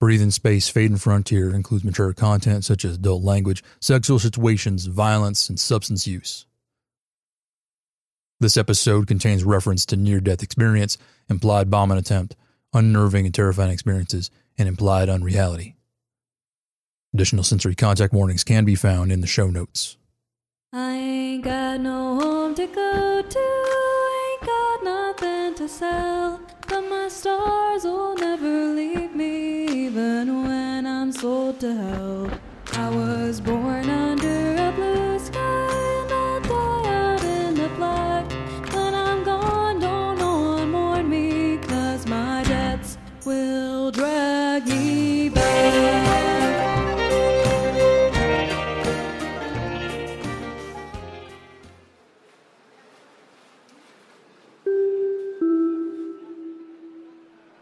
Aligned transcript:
Breathe 0.00 0.32
Space 0.32 0.66
Fade 0.70 0.90
and 0.90 1.00
Frontier 1.00 1.54
includes 1.54 1.84
mature 1.84 2.14
content 2.14 2.64
such 2.64 2.86
as 2.86 2.96
adult 2.96 3.22
language, 3.22 3.62
sexual 3.80 4.18
situations, 4.18 4.86
violence, 4.86 5.50
and 5.50 5.60
substance 5.60 6.06
use. 6.06 6.46
This 8.40 8.56
episode 8.56 9.06
contains 9.06 9.44
reference 9.44 9.84
to 9.86 9.96
near 9.96 10.20
death 10.20 10.42
experience, 10.42 10.96
implied 11.28 11.70
bombing 11.70 11.98
attempt, 11.98 12.34
unnerving 12.72 13.26
and 13.26 13.34
terrifying 13.34 13.70
experiences, 13.70 14.30
and 14.56 14.68
implied 14.68 15.10
unreality. 15.10 15.76
Additional 17.12 17.44
sensory 17.44 17.74
contact 17.74 18.14
warnings 18.14 18.42
can 18.42 18.64
be 18.64 18.76
found 18.76 19.12
in 19.12 19.20
the 19.20 19.26
show 19.26 19.48
notes. 19.50 19.98
I 20.72 20.94
ain't 20.94 21.44
got 21.44 21.78
no 21.78 22.18
home 22.18 22.54
to 22.54 22.66
go 22.66 23.22
to, 23.22 23.38
ain't 23.38 24.46
got 24.46 24.82
nothing 24.82 25.54
to 25.56 25.68
sell, 25.68 26.40
but 26.66 26.80
my 26.88 27.08
stars 27.10 27.84
will 27.84 28.16
never 28.16 28.74
leave 28.74 29.09
I'm 31.10 31.16
sold 31.16 31.58
to 31.58 31.74
hell. 31.74 32.30
I 32.74 32.88
was 32.88 33.40
born 33.40 33.90
under 33.90 34.54
a 34.54 34.70
blue 34.70 35.18
sky, 35.18 35.40
and 35.40 36.12
I'll 36.12 36.40
die 36.40 36.88
out 36.88 37.24
in 37.24 37.54
the 37.54 37.68
black. 37.70 38.30
When 38.72 38.94
I'm 38.94 39.24
gone, 39.24 39.80
don't 39.80 40.18
no 40.20 40.40
one 40.54 40.70
mourn 40.70 41.10
me, 41.10 41.56
cause 41.66 42.06
my 42.06 42.44
debts 42.44 42.96
will 43.26 43.90
drag 43.90 44.68
me 44.68 45.30
back. 45.30 45.40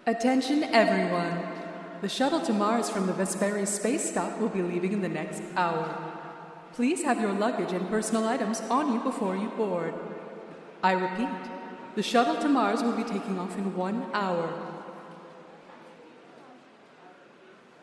Attention 0.07 0.65
everyone. 0.65 1.48
The 2.01 2.09
shuttle 2.09 2.41
to 2.43 2.53
Mars 2.53 2.89
from 2.89 3.07
the 3.07 3.13
Vesperi 3.13 3.67
space 3.67 4.09
stop 4.09 4.39
will 4.39 4.49
be 4.49 4.63
leaving 4.63 4.93
in 4.93 5.03
the 5.03 5.09
next 5.09 5.43
hour. 5.57 5.97
Please 6.75 7.03
have 7.03 7.21
your 7.21 7.33
luggage 7.33 7.73
and 7.73 7.89
personal 7.89 8.29
items 8.29 8.61
on 8.71 8.93
you 8.93 9.01
before 9.01 9.37
you 9.37 9.49
board. 9.51 9.95
I 10.81 10.93
repeat, 10.93 11.51
the 11.97 12.03
shuttle 12.05 12.37
to 12.37 12.49
Mars 12.49 12.85
will 12.85 12.93
be 12.93 13.03
taking 13.03 13.37
off 13.37 13.59
in 13.59 13.75
one 13.75 14.07
hour. 14.15 14.49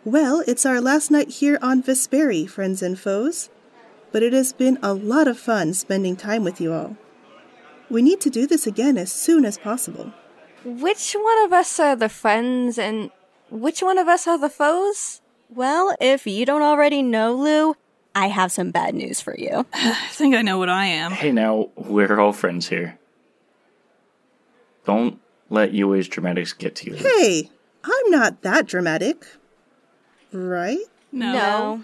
Well, 0.06 0.44
it's 0.47 0.66
our 0.66 0.80
last 0.80 1.12
night 1.12 1.30
here 1.30 1.59
on 1.62 1.84
Vesperi, 1.84 2.47
friends 2.47 2.81
and 2.81 2.97
foes. 2.97 3.50
But 4.14 4.23
it 4.23 4.31
has 4.31 4.53
been 4.53 4.80
a 4.81 4.94
lot 4.94 5.28
of 5.28 5.38
fun 5.38 5.73
spending 5.73 6.16
time 6.16 6.45
with 6.45 6.62
you 6.62 6.72
all. 6.72 6.95
We 7.90 8.02
need 8.02 8.22
to 8.22 8.30
do 8.30 8.47
this 8.47 8.66
again 8.66 8.97
as 8.97 9.12
soon 9.12 9.44
as 9.44 9.58
possible. 9.58 10.14
Which 10.64 11.14
one 11.20 11.44
of 11.44 11.52
us 11.52 11.78
are 11.81 11.97
the 11.97 12.08
friends 12.08 12.78
and 12.78 13.12
which 13.50 13.82
one 13.82 13.98
of 13.98 14.08
us 14.08 14.28
are 14.28 14.38
the 14.38 14.50
foes? 14.50 15.22
Well, 15.50 15.96
if 16.00 16.26
you 16.26 16.46
don't 16.46 16.62
already 16.62 17.02
know, 17.02 17.34
Lou, 17.34 17.76
I 18.14 18.28
have 18.28 18.52
some 18.52 18.72
bad 18.72 18.96
news 18.96 19.22
for 19.22 19.36
you. 19.38 19.66
I 19.74 20.08
think 20.10 20.36
I 20.36 20.42
know 20.42 20.58
what 20.58 20.70
I 20.70 20.86
am. 20.86 21.12
Hey, 21.12 21.32
now, 21.32 21.70
we're 21.76 22.20
all 22.20 22.34
friends 22.34 22.70
here. 22.70 22.98
Don't 24.86 25.20
let 25.50 25.74
Yue's 25.74 26.08
dramatics 26.08 26.54
get 26.54 26.76
to 26.78 26.92
you. 26.92 26.96
Hey, 26.96 27.50
I'm 27.84 28.12
not 28.12 28.42
that 28.42 28.66
dramatic. 28.66 29.26
Right? 30.32 30.80
No. 31.12 31.34
No. 31.34 31.84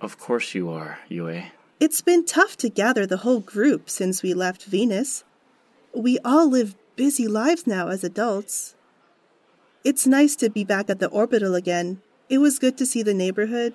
Of 0.00 0.18
course 0.18 0.54
you 0.54 0.70
are, 0.70 0.98
Yue. 1.08 1.44
It's 1.80 2.00
been 2.00 2.24
tough 2.24 2.56
to 2.58 2.68
gather 2.68 3.06
the 3.06 3.18
whole 3.18 3.40
group 3.40 3.90
since 3.90 4.22
we 4.22 4.34
left 4.34 4.64
Venus. 4.64 5.24
We 5.94 6.18
all 6.24 6.48
live 6.48 6.74
busy 6.96 7.26
lives 7.26 7.66
now 7.66 7.88
as 7.88 8.04
adults. 8.04 8.73
It's 9.84 10.06
nice 10.06 10.34
to 10.36 10.48
be 10.48 10.64
back 10.64 10.88
at 10.88 10.98
the 10.98 11.08
orbital 11.08 11.54
again. 11.54 12.00
It 12.30 12.38
was 12.38 12.58
good 12.58 12.78
to 12.78 12.86
see 12.86 13.02
the 13.02 13.12
neighborhood. 13.12 13.74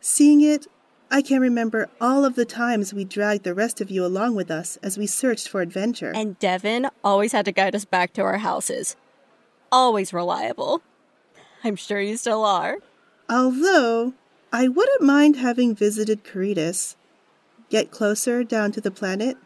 Seeing 0.00 0.40
it, 0.40 0.66
I 1.10 1.20
can 1.20 1.40
remember 1.40 1.90
all 2.00 2.24
of 2.24 2.36
the 2.36 2.46
times 2.46 2.94
we 2.94 3.04
dragged 3.04 3.44
the 3.44 3.52
rest 3.52 3.82
of 3.82 3.90
you 3.90 4.06
along 4.06 4.34
with 4.34 4.50
us 4.50 4.78
as 4.82 4.96
we 4.96 5.06
searched 5.06 5.46
for 5.46 5.60
adventure. 5.60 6.12
And 6.14 6.38
Devin 6.38 6.88
always 7.04 7.32
had 7.32 7.44
to 7.44 7.52
guide 7.52 7.74
us 7.74 7.84
back 7.84 8.14
to 8.14 8.22
our 8.22 8.38
houses. 8.38 8.96
Always 9.70 10.14
reliable. 10.14 10.80
I'm 11.62 11.76
sure 11.76 12.00
you 12.00 12.16
still 12.16 12.42
are. 12.44 12.78
Although, 13.28 14.14
I 14.52 14.68
wouldn't 14.68 15.02
mind 15.02 15.36
having 15.36 15.74
visited 15.74 16.24
Caritas. 16.24 16.96
Get 17.68 17.90
closer 17.90 18.42
down 18.42 18.72
to 18.72 18.80
the 18.80 18.90
planet. 18.90 19.36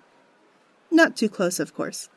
Not 0.90 1.16
too 1.16 1.28
close, 1.28 1.58
of 1.58 1.74
course. 1.74 2.08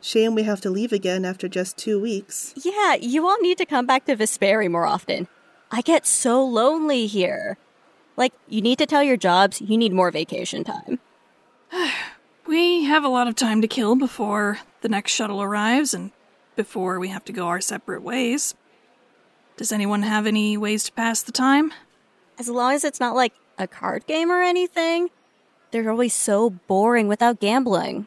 Shame 0.00 0.34
we 0.34 0.44
have 0.44 0.60
to 0.60 0.70
leave 0.70 0.92
again 0.92 1.24
after 1.24 1.48
just 1.48 1.76
two 1.76 2.00
weeks. 2.00 2.54
Yeah, 2.56 2.94
you 2.94 3.26
all 3.26 3.40
need 3.40 3.58
to 3.58 3.66
come 3.66 3.86
back 3.86 4.04
to 4.06 4.16
Vesperi 4.16 4.70
more 4.70 4.86
often. 4.86 5.28
I 5.70 5.80
get 5.80 6.06
so 6.06 6.44
lonely 6.44 7.06
here. 7.06 7.58
Like, 8.16 8.32
you 8.48 8.60
need 8.60 8.78
to 8.78 8.86
tell 8.86 9.02
your 9.02 9.16
jobs 9.16 9.60
you 9.60 9.76
need 9.76 9.92
more 9.92 10.10
vacation 10.10 10.64
time. 10.64 10.98
We 12.46 12.84
have 12.84 13.02
a 13.02 13.08
lot 13.08 13.26
of 13.26 13.34
time 13.34 13.60
to 13.62 13.66
kill 13.66 13.96
before 13.96 14.60
the 14.80 14.88
next 14.88 15.10
shuttle 15.10 15.42
arrives 15.42 15.92
and 15.92 16.12
before 16.54 17.00
we 17.00 17.08
have 17.08 17.24
to 17.24 17.32
go 17.32 17.48
our 17.48 17.60
separate 17.60 18.02
ways. 18.02 18.54
Does 19.56 19.72
anyone 19.72 20.02
have 20.02 20.28
any 20.28 20.56
ways 20.56 20.84
to 20.84 20.92
pass 20.92 21.22
the 21.22 21.32
time? 21.32 21.72
As 22.38 22.48
long 22.48 22.74
as 22.74 22.84
it's 22.84 23.00
not 23.00 23.16
like 23.16 23.32
a 23.58 23.66
card 23.66 24.06
game 24.06 24.30
or 24.30 24.42
anything, 24.42 25.10
they're 25.72 25.90
always 25.90 26.14
so 26.14 26.50
boring 26.50 27.08
without 27.08 27.40
gambling. 27.40 28.06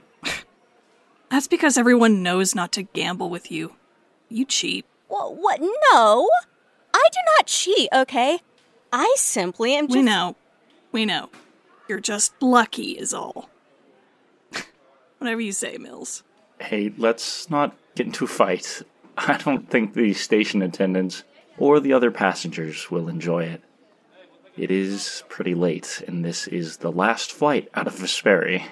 That's 1.29 1.47
because 1.47 1.77
everyone 1.77 2.23
knows 2.23 2.55
not 2.55 2.71
to 2.73 2.83
gamble 2.83 3.29
with 3.29 3.51
you. 3.51 3.75
You 4.29 4.45
cheat. 4.45 4.85
What? 5.07 5.37
What? 5.37 5.59
No! 5.61 6.29
I 6.93 7.03
do 7.11 7.19
not 7.37 7.47
cheat, 7.47 7.89
okay? 7.93 8.39
I 8.91 9.13
simply 9.17 9.73
am 9.73 9.87
just. 9.87 9.95
We 9.95 10.03
know. 10.03 10.35
We 10.91 11.05
know. 11.05 11.29
You're 11.87 11.99
just 11.99 12.33
lucky, 12.41 12.91
is 12.91 13.13
all. 13.13 13.49
Whatever 15.19 15.41
you 15.41 15.51
say, 15.51 15.77
Mills. 15.77 16.23
Hey, 16.59 16.91
let's 16.97 17.49
not 17.49 17.75
get 17.95 18.07
into 18.07 18.25
a 18.25 18.27
fight. 18.27 18.81
I 19.17 19.37
don't 19.37 19.69
think 19.69 19.93
the 19.93 20.13
station 20.13 20.61
attendants 20.61 21.23
or 21.57 21.79
the 21.79 21.93
other 21.93 22.11
passengers 22.11 22.89
will 22.89 23.07
enjoy 23.07 23.43
it. 23.43 23.61
It 24.57 24.71
is 24.71 25.23
pretty 25.29 25.53
late, 25.53 26.03
and 26.07 26.25
this 26.25 26.47
is 26.47 26.77
the 26.77 26.91
last 26.91 27.31
flight 27.31 27.69
out 27.75 27.87
of 27.87 27.95
Vesperi. 27.95 28.63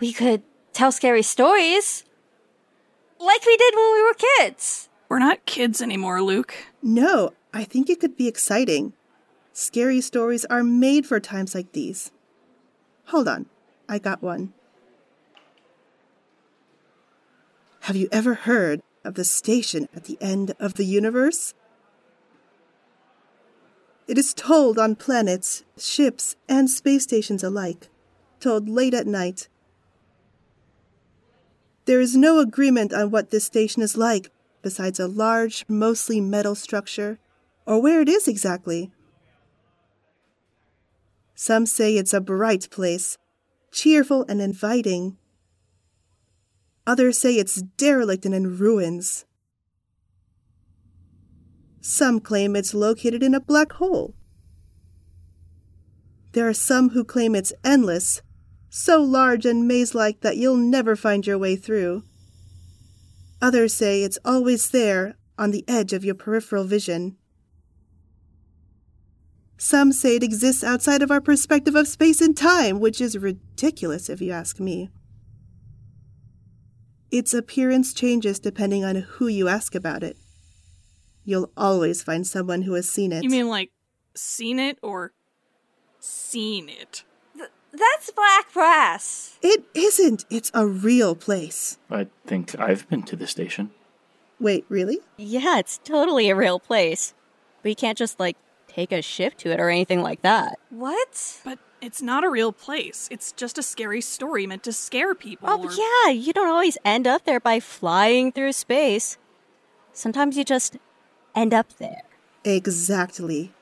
We 0.00 0.12
could 0.14 0.42
tell 0.72 0.92
scary 0.92 1.22
stories. 1.22 2.04
Like 3.18 3.44
we 3.44 3.56
did 3.58 3.74
when 3.76 3.92
we 3.92 4.02
were 4.02 4.14
kids. 4.14 4.88
We're 5.10 5.18
not 5.18 5.44
kids 5.44 5.82
anymore, 5.82 6.22
Luke. 6.22 6.54
No, 6.82 7.32
I 7.52 7.64
think 7.64 7.90
it 7.90 8.00
could 8.00 8.16
be 8.16 8.26
exciting. 8.26 8.94
Scary 9.52 10.00
stories 10.00 10.46
are 10.46 10.64
made 10.64 11.04
for 11.04 11.20
times 11.20 11.54
like 11.54 11.72
these. 11.72 12.12
Hold 13.06 13.28
on, 13.28 13.46
I 13.88 13.98
got 13.98 14.22
one. 14.22 14.54
Have 17.80 17.96
you 17.96 18.08
ever 18.12 18.34
heard 18.34 18.80
of 19.04 19.16
the 19.16 19.24
station 19.24 19.88
at 19.94 20.04
the 20.04 20.16
end 20.20 20.54
of 20.58 20.74
the 20.74 20.84
universe? 20.84 21.54
It 24.06 24.16
is 24.16 24.32
told 24.32 24.78
on 24.78 24.96
planets, 24.96 25.64
ships, 25.76 26.36
and 26.48 26.70
space 26.70 27.02
stations 27.02 27.42
alike, 27.42 27.88
told 28.38 28.68
late 28.68 28.94
at 28.94 29.06
night. 29.06 29.48
There 31.90 32.00
is 32.00 32.14
no 32.14 32.38
agreement 32.38 32.94
on 32.94 33.10
what 33.10 33.30
this 33.30 33.46
station 33.46 33.82
is 33.82 33.96
like, 33.96 34.30
besides 34.62 35.00
a 35.00 35.08
large, 35.08 35.64
mostly 35.66 36.20
metal 36.20 36.54
structure, 36.54 37.18
or 37.66 37.82
where 37.82 38.00
it 38.00 38.08
is 38.08 38.28
exactly. 38.28 38.92
Some 41.34 41.66
say 41.66 41.96
it's 41.96 42.14
a 42.14 42.20
bright 42.20 42.70
place, 42.70 43.18
cheerful 43.72 44.24
and 44.28 44.40
inviting. 44.40 45.16
Others 46.86 47.18
say 47.18 47.34
it's 47.34 47.60
derelict 47.76 48.24
and 48.24 48.36
in 48.36 48.56
ruins. 48.56 49.24
Some 51.80 52.20
claim 52.20 52.54
it's 52.54 52.72
located 52.72 53.20
in 53.20 53.34
a 53.34 53.40
black 53.40 53.72
hole. 53.72 54.14
There 56.34 56.46
are 56.48 56.54
some 56.54 56.90
who 56.90 57.02
claim 57.02 57.34
it's 57.34 57.52
endless, 57.64 58.22
so 58.70 59.02
large 59.02 59.44
and 59.44 59.68
maze 59.68 59.94
like 59.94 60.20
that 60.20 60.36
you'll 60.36 60.56
never 60.56 60.96
find 60.96 61.26
your 61.26 61.36
way 61.36 61.56
through. 61.56 62.04
Others 63.42 63.74
say 63.74 64.02
it's 64.02 64.18
always 64.24 64.70
there, 64.70 65.16
on 65.40 65.50
the 65.50 65.64
edge 65.66 65.94
of 65.94 66.04
your 66.04 66.14
peripheral 66.14 66.64
vision. 66.64 67.16
Some 69.56 69.90
say 69.92 70.16
it 70.16 70.22
exists 70.22 70.62
outside 70.62 71.02
of 71.02 71.10
our 71.10 71.20
perspective 71.20 71.74
of 71.74 71.88
space 71.88 72.20
and 72.20 72.36
time, 72.36 72.78
which 72.78 73.00
is 73.00 73.16
ridiculous 73.16 74.10
if 74.10 74.20
you 74.20 74.32
ask 74.32 74.60
me. 74.60 74.90
Its 77.10 77.32
appearance 77.34 77.92
changes 77.92 78.38
depending 78.38 78.84
on 78.84 78.96
who 78.96 79.28
you 79.28 79.48
ask 79.48 79.74
about 79.74 80.02
it. 80.02 80.16
You'll 81.24 81.50
always 81.56 82.02
find 82.02 82.26
someone 82.26 82.62
who 82.62 82.74
has 82.74 82.88
seen 82.88 83.10
it. 83.10 83.22
You 83.22 83.30
mean 83.30 83.48
like 83.48 83.70
seen 84.14 84.58
it 84.58 84.78
or 84.82 85.12
seen 85.98 86.68
it. 86.68 87.04
Th- 87.72 87.80
that's 87.80 88.10
black 88.10 88.52
brass. 88.52 89.38
It 89.42 89.64
isn't. 89.74 90.24
It's 90.30 90.50
a 90.54 90.66
real 90.66 91.14
place. 91.14 91.78
I 91.90 92.08
think 92.26 92.58
I've 92.58 92.88
been 92.88 93.02
to 93.04 93.16
the 93.16 93.26
station. 93.26 93.70
Wait, 94.38 94.64
really? 94.68 94.98
Yeah, 95.16 95.58
it's 95.58 95.78
totally 95.84 96.30
a 96.30 96.36
real 96.36 96.58
place. 96.58 97.14
But 97.62 97.68
you 97.68 97.76
can't 97.76 97.98
just, 97.98 98.18
like, 98.18 98.36
take 98.68 98.90
a 98.92 99.02
ship 99.02 99.34
to 99.38 99.50
it 99.50 99.60
or 99.60 99.68
anything 99.68 100.02
like 100.02 100.22
that. 100.22 100.58
What? 100.70 101.40
But 101.44 101.58
it's 101.82 102.00
not 102.00 102.24
a 102.24 102.30
real 102.30 102.52
place. 102.52 103.08
It's 103.10 103.32
just 103.32 103.58
a 103.58 103.62
scary 103.62 104.00
story 104.00 104.46
meant 104.46 104.62
to 104.64 104.72
scare 104.72 105.14
people. 105.14 105.48
Oh, 105.50 105.64
or- 105.64 105.70
yeah, 105.72 106.12
you 106.12 106.32
don't 106.32 106.48
always 106.48 106.78
end 106.84 107.06
up 107.06 107.24
there 107.24 107.40
by 107.40 107.60
flying 107.60 108.32
through 108.32 108.52
space. 108.52 109.18
Sometimes 109.92 110.36
you 110.38 110.44
just 110.44 110.78
end 111.34 111.52
up 111.52 111.76
there. 111.78 112.02
Exactly. 112.44 113.52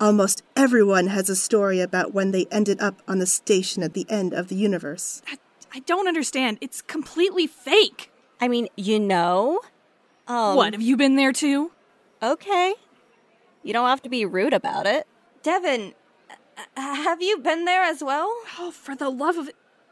Almost 0.00 0.44
everyone 0.54 1.08
has 1.08 1.28
a 1.28 1.34
story 1.34 1.80
about 1.80 2.14
when 2.14 2.30
they 2.30 2.46
ended 2.52 2.80
up 2.80 3.02
on 3.08 3.18
the 3.18 3.26
station 3.26 3.82
at 3.82 3.94
the 3.94 4.06
end 4.08 4.32
of 4.32 4.48
the 4.48 4.54
universe. 4.54 5.22
I, 5.26 5.38
I 5.74 5.80
don't 5.80 6.06
understand. 6.06 6.58
It's 6.60 6.80
completely 6.82 7.48
fake. 7.48 8.12
I 8.40 8.46
mean, 8.46 8.68
you 8.76 9.00
know? 9.00 9.60
Um, 10.28 10.54
what, 10.54 10.72
have 10.72 10.82
you 10.82 10.96
been 10.96 11.16
there 11.16 11.32
too? 11.32 11.72
Okay. 12.22 12.74
You 13.64 13.72
don't 13.72 13.88
have 13.88 14.02
to 14.02 14.08
be 14.08 14.24
rude 14.24 14.52
about 14.52 14.86
it. 14.86 15.06
Devin, 15.42 15.94
uh, 16.76 16.94
have 16.94 17.20
you 17.20 17.38
been 17.38 17.64
there 17.64 17.82
as 17.82 18.02
well? 18.02 18.32
Oh, 18.58 18.70
for 18.70 18.94
the 18.94 19.10
love 19.10 19.36
of. 19.36 19.50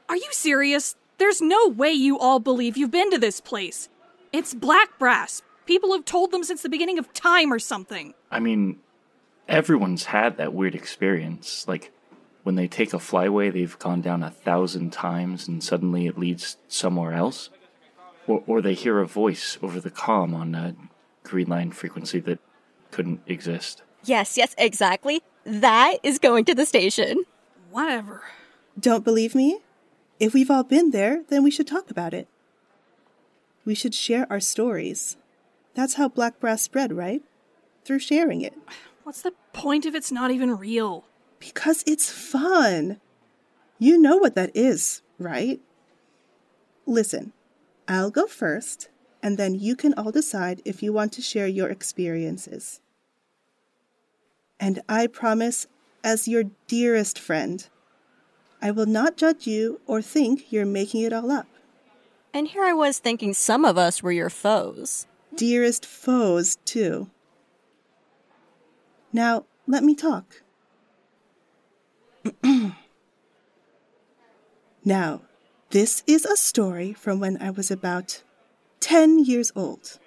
Are 0.08 0.16
you 0.16 0.28
serious? 0.30 0.94
There's 1.18 1.40
no 1.40 1.66
way 1.66 1.90
you 1.90 2.16
all 2.16 2.38
believe 2.38 2.76
you've 2.76 2.92
been 2.92 3.10
to 3.10 3.18
this 3.18 3.40
place. 3.40 3.88
It's 4.32 4.54
black 4.54 4.98
brass. 5.00 5.42
People 5.66 5.92
have 5.92 6.04
told 6.04 6.30
them 6.30 6.44
since 6.44 6.62
the 6.62 6.68
beginning 6.68 6.98
of 6.98 7.12
time 7.12 7.52
or 7.52 7.58
something. 7.58 8.14
I 8.30 8.38
mean, 8.38 8.78
everyone's 9.48 10.04
had 10.04 10.36
that 10.36 10.54
weird 10.54 10.74
experience. 10.74 11.66
Like, 11.66 11.92
when 12.42 12.54
they 12.54 12.68
take 12.68 12.92
a 12.92 12.98
flyway 12.98 13.52
they've 13.52 13.78
gone 13.80 14.00
down 14.00 14.22
a 14.22 14.30
thousand 14.30 14.92
times 14.92 15.48
and 15.48 15.64
suddenly 15.64 16.06
it 16.06 16.16
leads 16.16 16.56
somewhere 16.68 17.12
else. 17.12 17.50
Or, 18.28 18.42
or 18.46 18.60
they 18.60 18.74
hear 18.74 19.00
a 19.00 19.06
voice 19.06 19.58
over 19.62 19.80
the 19.80 19.90
comm 19.90 20.34
on 20.34 20.54
a 20.54 20.76
green 21.24 21.48
line 21.48 21.72
frequency 21.72 22.20
that 22.20 22.38
couldn't 22.90 23.20
exist. 23.26 23.82
Yes, 24.04 24.36
yes, 24.36 24.54
exactly. 24.58 25.22
That 25.44 25.98
is 26.02 26.18
going 26.18 26.44
to 26.46 26.54
the 26.54 26.66
station. 26.66 27.24
Whatever. 27.70 28.22
Don't 28.78 29.04
believe 29.04 29.34
me? 29.34 29.60
If 30.18 30.32
we've 30.32 30.50
all 30.50 30.64
been 30.64 30.90
there, 30.90 31.24
then 31.28 31.42
we 31.42 31.50
should 31.50 31.66
talk 31.66 31.90
about 31.90 32.14
it. 32.14 32.28
We 33.64 33.74
should 33.74 33.94
share 33.94 34.26
our 34.30 34.40
stories. 34.40 35.16
That's 35.74 35.94
how 35.94 36.08
Black 36.08 36.38
Brass 36.40 36.62
spread, 36.62 36.92
right? 36.92 37.22
Through 37.84 37.98
sharing 37.98 38.40
it. 38.40 38.54
What's 39.06 39.22
the 39.22 39.34
point 39.52 39.86
if 39.86 39.94
it's 39.94 40.10
not 40.10 40.32
even 40.32 40.58
real? 40.58 41.04
Because 41.38 41.84
it's 41.86 42.10
fun. 42.10 43.00
You 43.78 44.02
know 44.02 44.16
what 44.16 44.34
that 44.34 44.50
is, 44.52 45.00
right? 45.16 45.60
Listen, 46.86 47.32
I'll 47.86 48.10
go 48.10 48.26
first, 48.26 48.88
and 49.22 49.38
then 49.38 49.54
you 49.54 49.76
can 49.76 49.94
all 49.94 50.10
decide 50.10 50.60
if 50.64 50.82
you 50.82 50.92
want 50.92 51.12
to 51.12 51.22
share 51.22 51.46
your 51.46 51.68
experiences. 51.68 52.80
And 54.58 54.82
I 54.88 55.06
promise, 55.06 55.68
as 56.02 56.26
your 56.26 56.46
dearest 56.66 57.16
friend, 57.16 57.64
I 58.60 58.72
will 58.72 58.86
not 58.86 59.16
judge 59.16 59.46
you 59.46 59.80
or 59.86 60.02
think 60.02 60.50
you're 60.52 60.66
making 60.66 61.02
it 61.02 61.12
all 61.12 61.30
up. 61.30 61.46
And 62.34 62.48
here 62.48 62.64
I 62.64 62.72
was 62.72 62.98
thinking 62.98 63.34
some 63.34 63.64
of 63.64 63.78
us 63.78 64.02
were 64.02 64.10
your 64.10 64.30
foes. 64.30 65.06
Dearest 65.36 65.86
foes, 65.86 66.58
too. 66.64 67.08
Now, 69.16 69.46
let 69.66 69.82
me 69.82 69.94
talk. 69.94 70.42
now, 74.84 75.22
this 75.70 76.02
is 76.06 76.26
a 76.26 76.36
story 76.36 76.92
from 76.92 77.18
when 77.18 77.40
I 77.40 77.48
was 77.48 77.70
about 77.70 78.22
10 78.80 79.24
years 79.24 79.52
old. 79.56 79.98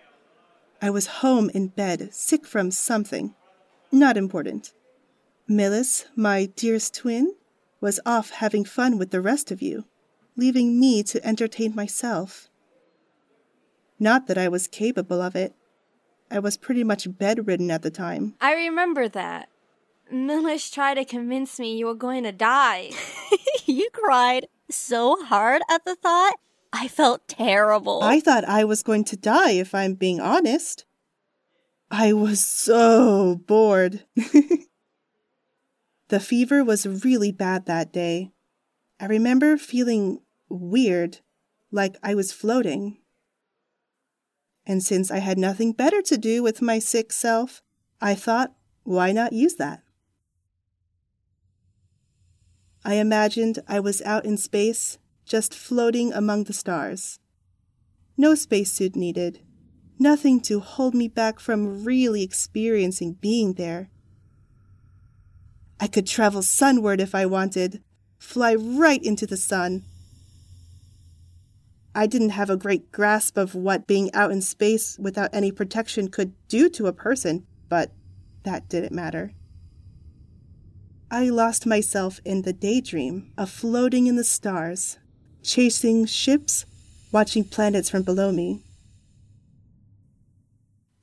I 0.80 0.92
was 0.92 1.24
home 1.24 1.50
in 1.56 1.70
bed, 1.70 2.14
sick 2.14 2.46
from 2.46 2.70
something. 2.70 3.34
Not 3.92 4.16
important. 4.16 4.74
Millis, 5.50 6.06
my 6.16 6.46
dearest 6.46 6.94
twin, 6.94 7.34
was 7.82 8.00
off 8.06 8.30
having 8.30 8.64
fun 8.64 9.00
with 9.00 9.10
the 9.10 9.22
rest 9.22 9.50
of 9.50 9.60
you, 9.60 9.86
leaving 10.38 10.80
me 10.80 11.02
to 11.02 11.26
entertain 11.26 11.74
myself. 11.74 12.48
Not 13.98 14.28
that 14.28 14.38
I 14.38 14.50
was 14.50 14.68
capable 14.68 15.20
of 15.20 15.36
it. 15.36 15.56
I 16.32 16.40
was 16.40 16.58
pretty 16.58 16.84
much 16.84 17.08
bedridden 17.18 17.72
at 17.72 17.82
the 17.82 17.92
time. 17.92 18.36
I 18.40 18.54
remember 18.54 19.08
that. 19.10 19.50
Milish 20.12 20.72
tried 20.72 20.96
to 20.96 21.06
convince 21.06 21.60
me 21.60 21.78
you 21.78 21.86
were 21.86 21.96
going 21.96 22.24
to 22.24 22.32
die. 22.32 22.92
you 23.66 23.90
cried 23.94 24.48
so 24.70 25.24
hard 25.26 25.62
at 25.70 25.86
the 25.86 25.96
thought. 25.96 26.36
I 26.72 26.88
felt 26.88 27.28
terrible. 27.28 28.02
I 28.04 28.20
thought 28.20 28.46
I 28.46 28.64
was 28.64 28.84
going 28.84 29.04
to 29.06 29.18
die 29.18 29.52
if 29.52 29.74
I'm 29.74 29.96
being 29.96 30.20
honest. 30.20 30.86
I 31.90 32.14
was 32.14 32.46
so 32.46 33.42
bored. 33.48 34.06
the 36.10 36.20
fever 36.20 36.64
was 36.64 37.04
really 37.04 37.32
bad 37.32 37.66
that 37.66 37.92
day. 37.92 38.32
I 39.00 39.06
remember 39.06 39.58
feeling 39.58 40.22
weird, 40.50 41.20
like 41.72 41.96
I 42.04 42.14
was 42.14 42.32
floating. 42.32 42.99
And 44.70 44.84
since 44.84 45.10
I 45.10 45.18
had 45.18 45.40
nothing 45.40 45.72
better 45.72 46.00
to 46.04 46.16
do 46.16 46.44
with 46.44 46.62
my 46.62 46.78
sick 46.78 47.12
self, 47.12 47.64
I 48.00 48.14
thought, 48.14 48.54
why 48.84 49.12
not 49.12 49.34
use 49.34 49.56
that? 49.56 49.82
I 52.86 52.94
imagined 52.94 53.64
I 53.68 53.80
was 53.80 54.04
out 54.04 54.26
in 54.26 54.38
space, 54.38 55.00
just 55.26 55.56
floating 55.56 56.14
among 56.14 56.44
the 56.44 56.54
stars. 56.54 57.18
No 58.16 58.36
spacesuit 58.36 58.96
needed, 58.96 59.40
nothing 59.98 60.40
to 60.42 60.60
hold 60.60 60.94
me 60.94 61.08
back 61.08 61.40
from 61.40 61.84
really 61.84 62.22
experiencing 62.22 63.14
being 63.14 63.54
there. 63.54 63.90
I 65.80 65.88
could 65.88 66.06
travel 66.06 66.44
sunward 66.44 67.02
if 67.02 67.16
I 67.16 67.26
wanted, 67.26 67.82
fly 68.20 68.54
right 68.54 69.02
into 69.02 69.26
the 69.26 69.36
sun. 69.36 69.86
I 71.96 72.06
didn't 72.08 72.30
have 72.30 72.50
a 72.50 72.58
great 72.58 72.92
grasp 72.92 73.38
of 73.38 73.56
what 73.56 73.88
being 73.88 74.14
out 74.14 74.32
in 74.32 74.42
space 74.42 74.98
without 75.00 75.32
any 75.34 75.52
protection 75.52 76.10
could 76.10 76.34
do 76.48 76.70
to 76.70 76.88
a 76.88 76.94
person, 76.94 77.48
but 77.68 77.92
that 78.44 78.70
didn't 78.70 78.94
matter. 78.94 79.34
I 81.12 81.30
lost 81.30 81.66
myself 81.66 82.20
in 82.24 82.44
the 82.44 82.54
daydream 82.54 83.34
of 83.36 83.50
floating 83.50 84.06
in 84.06 84.16
the 84.16 84.24
stars, 84.24 85.00
chasing 85.42 86.06
ships, 86.06 86.66
watching 87.12 87.44
planets 87.44 87.90
from 87.90 88.04
below 88.04 88.32
me. 88.32 88.62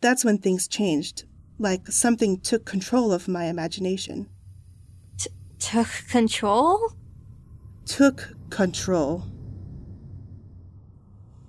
That's 0.01 0.25
when 0.25 0.39
things 0.39 0.69
changed, 0.69 1.25
like 1.59 1.89
something 1.89 2.39
took 2.39 2.65
control 2.65 3.13
of 3.13 3.27
my 3.27 3.47
imagination. 3.47 4.29
T- 5.19 5.31
took 5.59 5.89
control? 6.09 6.93
Took 7.87 8.29
control. 8.51 9.25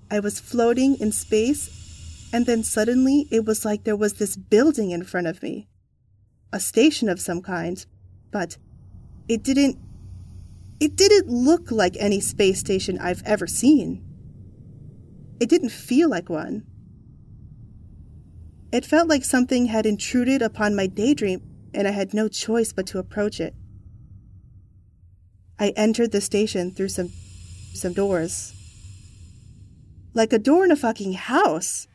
I 0.09 0.19
was 0.19 0.39
floating 0.39 0.95
in 0.99 1.11
space, 1.11 2.29
and 2.31 2.45
then 2.45 2.63
suddenly 2.63 3.27
it 3.29 3.45
was 3.45 3.65
like 3.65 3.83
there 3.83 3.95
was 3.95 4.13
this 4.13 4.35
building 4.35 4.91
in 4.91 5.03
front 5.03 5.27
of 5.27 5.43
me. 5.43 5.67
A 6.53 6.59
station 6.59 7.09
of 7.09 7.19
some 7.19 7.41
kind, 7.41 7.85
but 8.31 8.57
it 9.27 9.43
didn't. 9.43 9.77
It 10.79 10.95
didn't 10.95 11.27
look 11.27 11.71
like 11.71 11.97
any 11.99 12.19
space 12.19 12.59
station 12.59 12.99
I've 12.99 13.23
ever 13.25 13.47
seen. 13.47 14.03
It 15.39 15.49
didn't 15.49 15.69
feel 15.69 16.09
like 16.09 16.29
one. 16.29 16.65
It 18.71 18.85
felt 18.85 19.07
like 19.07 19.25
something 19.25 19.67
had 19.67 19.85
intruded 19.85 20.41
upon 20.41 20.75
my 20.75 20.87
daydream, 20.87 21.41
and 21.73 21.87
I 21.87 21.91
had 21.91 22.13
no 22.13 22.27
choice 22.27 22.71
but 22.73 22.87
to 22.87 22.99
approach 22.99 23.39
it. 23.39 23.55
I 25.59 25.69
entered 25.69 26.11
the 26.11 26.21
station 26.21 26.71
through 26.71 26.89
some 26.89 27.09
some 27.73 27.93
doors. 27.93 28.56
Like 30.13 30.33
a 30.33 30.39
door 30.39 30.65
in 30.65 30.71
a 30.71 30.75
fucking 30.75 31.13
house. 31.13 31.87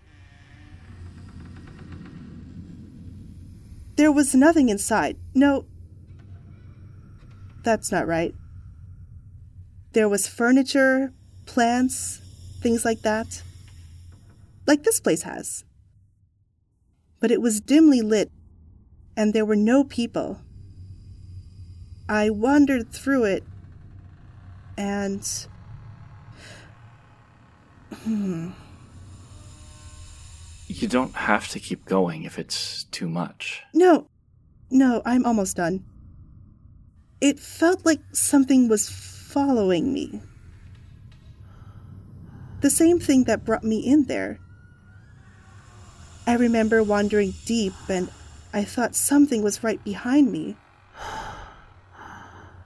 There 3.96 4.12
was 4.12 4.34
nothing 4.34 4.68
inside. 4.68 5.16
No. 5.34 5.66
That's 7.62 7.92
not 7.92 8.06
right. 8.06 8.34
There 9.92 10.08
was 10.08 10.26
furniture, 10.26 11.12
plants, 11.46 12.20
things 12.60 12.84
like 12.84 13.02
that. 13.02 13.42
Like 14.66 14.84
this 14.84 15.00
place 15.00 15.22
has. 15.22 15.64
But 17.20 17.30
it 17.30 17.40
was 17.40 17.60
dimly 17.60 18.00
lit, 18.00 18.30
and 19.16 19.32
there 19.32 19.44
were 19.44 19.56
no 19.56 19.84
people. 19.84 20.40
I 22.08 22.30
wandered 22.30 22.92
through 22.92 23.24
it, 23.24 23.44
and. 24.76 25.28
Hmm. 27.92 28.50
You 30.68 30.88
don't 30.88 31.14
have 31.14 31.48
to 31.48 31.60
keep 31.60 31.84
going 31.84 32.22
if 32.24 32.38
it's 32.38 32.84
too 32.84 33.08
much. 33.08 33.62
No, 33.74 34.08
No, 34.70 35.02
I'm 35.04 35.26
almost 35.26 35.56
done. 35.56 35.84
It 37.20 37.38
felt 37.38 37.84
like 37.84 38.00
something 38.12 38.68
was 38.68 38.88
following 38.88 39.92
me. 39.92 40.22
The 42.62 42.70
same 42.70 42.98
thing 42.98 43.24
that 43.24 43.44
brought 43.44 43.64
me 43.64 43.80
in 43.80 44.04
there. 44.04 44.38
I 46.26 46.34
remember 46.36 46.82
wandering 46.82 47.34
deep 47.44 47.74
and 47.88 48.08
I 48.54 48.64
thought 48.64 48.94
something 48.94 49.42
was 49.42 49.62
right 49.62 49.82
behind 49.84 50.32
me. 50.32 50.56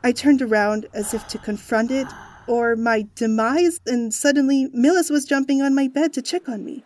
I 0.04 0.12
turned 0.12 0.42
around 0.42 0.86
as 0.94 1.12
if 1.12 1.26
to 1.28 1.38
confront 1.38 1.90
it 1.90 2.06
or 2.46 2.76
my 2.76 3.06
demise, 3.14 3.80
and 3.86 4.12
suddenly 4.12 4.68
Millis 4.68 5.10
was 5.10 5.24
jumping 5.24 5.62
on 5.62 5.74
my 5.74 5.88
bed 5.88 6.12
to 6.14 6.22
check 6.22 6.48
on 6.48 6.64
me. 6.64 6.84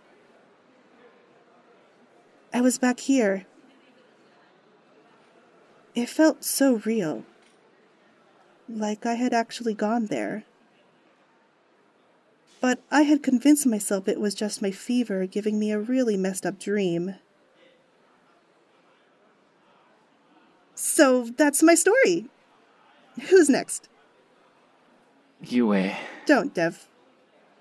I 2.52 2.60
was 2.60 2.78
back 2.78 3.00
here. 3.00 3.46
It 5.94 6.08
felt 6.08 6.44
so 6.44 6.80
real. 6.84 7.24
Like 8.68 9.04
I 9.06 9.14
had 9.14 9.32
actually 9.32 9.74
gone 9.74 10.06
there. 10.06 10.44
But 12.60 12.82
I 12.90 13.02
had 13.02 13.22
convinced 13.22 13.66
myself 13.66 14.06
it 14.06 14.20
was 14.20 14.34
just 14.34 14.62
my 14.62 14.70
fever 14.70 15.26
giving 15.26 15.58
me 15.58 15.72
a 15.72 15.78
really 15.78 16.16
messed 16.16 16.44
up 16.44 16.58
dream. 16.58 17.16
So 20.74 21.30
that's 21.36 21.62
my 21.62 21.74
story. 21.74 22.26
Who's 23.28 23.48
next? 23.48 23.88
Yue. 25.42 25.92
Don't, 26.26 26.54
Dev. 26.54 26.86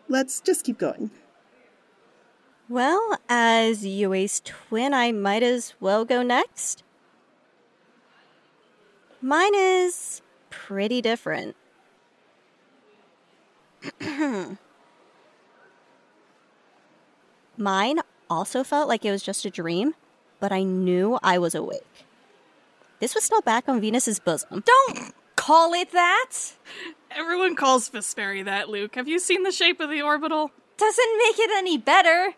Let's 0.08 0.42
just 0.42 0.66
keep 0.66 0.78
going. 0.78 1.12
Well, 2.68 3.18
as 3.28 3.86
Yue's 3.86 4.42
twin, 4.44 4.94
I 4.94 5.12
might 5.12 5.44
as 5.44 5.74
well 5.80 6.06
go 6.06 6.22
next. 6.22 6.84
Mine 9.22 9.56
is 9.56 10.22
pretty 10.50 11.02
different. 11.02 11.56
Mine 17.58 18.00
also 18.30 18.64
felt 18.64 18.88
like 18.88 19.04
it 19.04 19.12
was 19.12 19.24
just 19.24 19.44
a 19.46 19.50
dream, 19.50 19.96
but 20.40 20.52
I 20.52 20.64
knew 20.64 21.18
I 21.24 21.38
was 21.38 21.56
awake. 21.56 22.06
This 23.00 23.16
was 23.16 23.24
still 23.24 23.42
back 23.42 23.68
on 23.68 23.82
Venus's 23.82 24.20
bosom. 24.20 24.64
Don't 24.66 25.14
call 25.36 25.74
it 25.74 25.92
that. 25.92 26.32
Everyone 27.12 27.56
calls 27.56 27.90
Vesperi 27.90 28.46
that, 28.46 28.70
Luke. 28.70 28.96
Have 28.96 29.08
you 29.08 29.20
seen 29.20 29.44
the 29.44 29.52
shape 29.52 29.80
of 29.80 29.90
the 29.90 30.02
orbital? 30.02 30.52
Doesn't 30.78 31.18
make 31.18 31.40
it 31.40 31.52
any 31.56 31.78
better. 31.78 32.34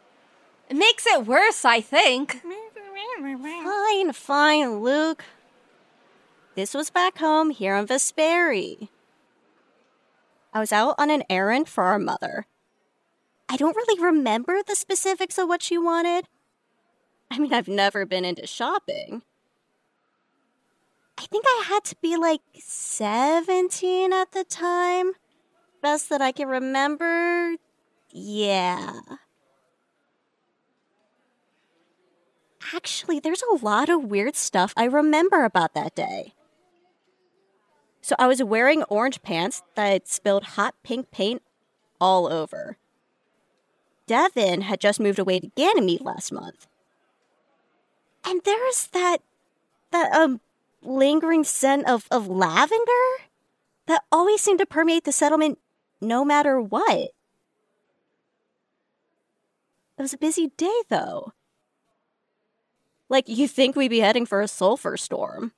It 0.69 0.75
makes 0.75 1.05
it 1.05 1.25
worse, 1.25 1.65
I 1.65 1.81
think. 1.81 2.41
Fine, 3.63 4.13
fine, 4.13 4.79
Luke. 4.81 5.25
This 6.55 6.73
was 6.73 6.89
back 6.89 7.17
home 7.17 7.49
here 7.49 7.75
on 7.75 7.87
Vesperi. 7.87 8.89
I 10.53 10.59
was 10.59 10.71
out 10.71 10.95
on 10.97 11.09
an 11.09 11.23
errand 11.29 11.69
for 11.69 11.85
our 11.85 11.99
mother. 11.99 12.45
I 13.47 13.57
don't 13.57 13.75
really 13.75 14.01
remember 14.01 14.61
the 14.65 14.75
specifics 14.75 15.37
of 15.37 15.47
what 15.47 15.61
she 15.61 15.77
wanted. 15.77 16.25
I 17.29 17.37
mean, 17.37 17.53
I've 17.53 17.67
never 17.67 18.05
been 18.05 18.25
into 18.25 18.47
shopping. 18.47 19.23
I 21.21 21.25
think 21.25 21.45
I 21.47 21.65
had 21.67 21.83
to 21.85 21.95
be 22.01 22.17
like 22.17 22.41
17 22.57 24.11
at 24.11 24.31
the 24.31 24.43
time. 24.43 25.11
Best 25.79 26.09
that 26.09 26.19
I 26.19 26.31
can 26.31 26.47
remember. 26.47 27.57
Yeah. 28.09 29.01
Actually, 32.73 33.19
there's 33.19 33.43
a 33.43 33.63
lot 33.63 33.87
of 33.87 34.05
weird 34.05 34.35
stuff 34.35 34.73
I 34.75 34.85
remember 34.85 35.43
about 35.43 35.75
that 35.75 35.93
day. 35.93 36.33
So 38.01 38.15
I 38.17 38.25
was 38.25 38.41
wearing 38.41 38.81
orange 38.83 39.21
pants 39.21 39.61
that 39.75 40.07
spilled 40.07 40.43
hot 40.43 40.73
pink 40.81 41.11
paint 41.11 41.43
all 41.99 42.25
over. 42.33 42.77
Devin 44.07 44.61
had 44.61 44.79
just 44.79 44.99
moved 44.99 45.19
away 45.19 45.39
to 45.39 45.51
Ganymede 45.55 46.01
last 46.01 46.31
month. 46.31 46.65
And 48.25 48.41
there's 48.43 48.87
that 48.87 49.19
that 49.91 50.11
um 50.13 50.41
lingering 50.83 51.43
scent 51.43 51.87
of, 51.87 52.07
of 52.11 52.27
lavender 52.27 52.91
that 53.87 54.03
always 54.11 54.41
seemed 54.41 54.59
to 54.59 54.65
permeate 54.65 55.03
the 55.03 55.11
settlement 55.11 55.59
no 55.99 56.25
matter 56.25 56.59
what. 56.59 57.11
It 59.97 60.01
was 60.01 60.13
a 60.13 60.17
busy 60.17 60.51
day 60.57 60.81
though. 60.89 61.33
Like 63.09 63.27
you 63.27 63.47
think 63.47 63.75
we'd 63.75 63.89
be 63.89 63.99
heading 63.99 64.25
for 64.25 64.41
a 64.41 64.47
sulfur 64.47 64.97
storm. 64.97 65.51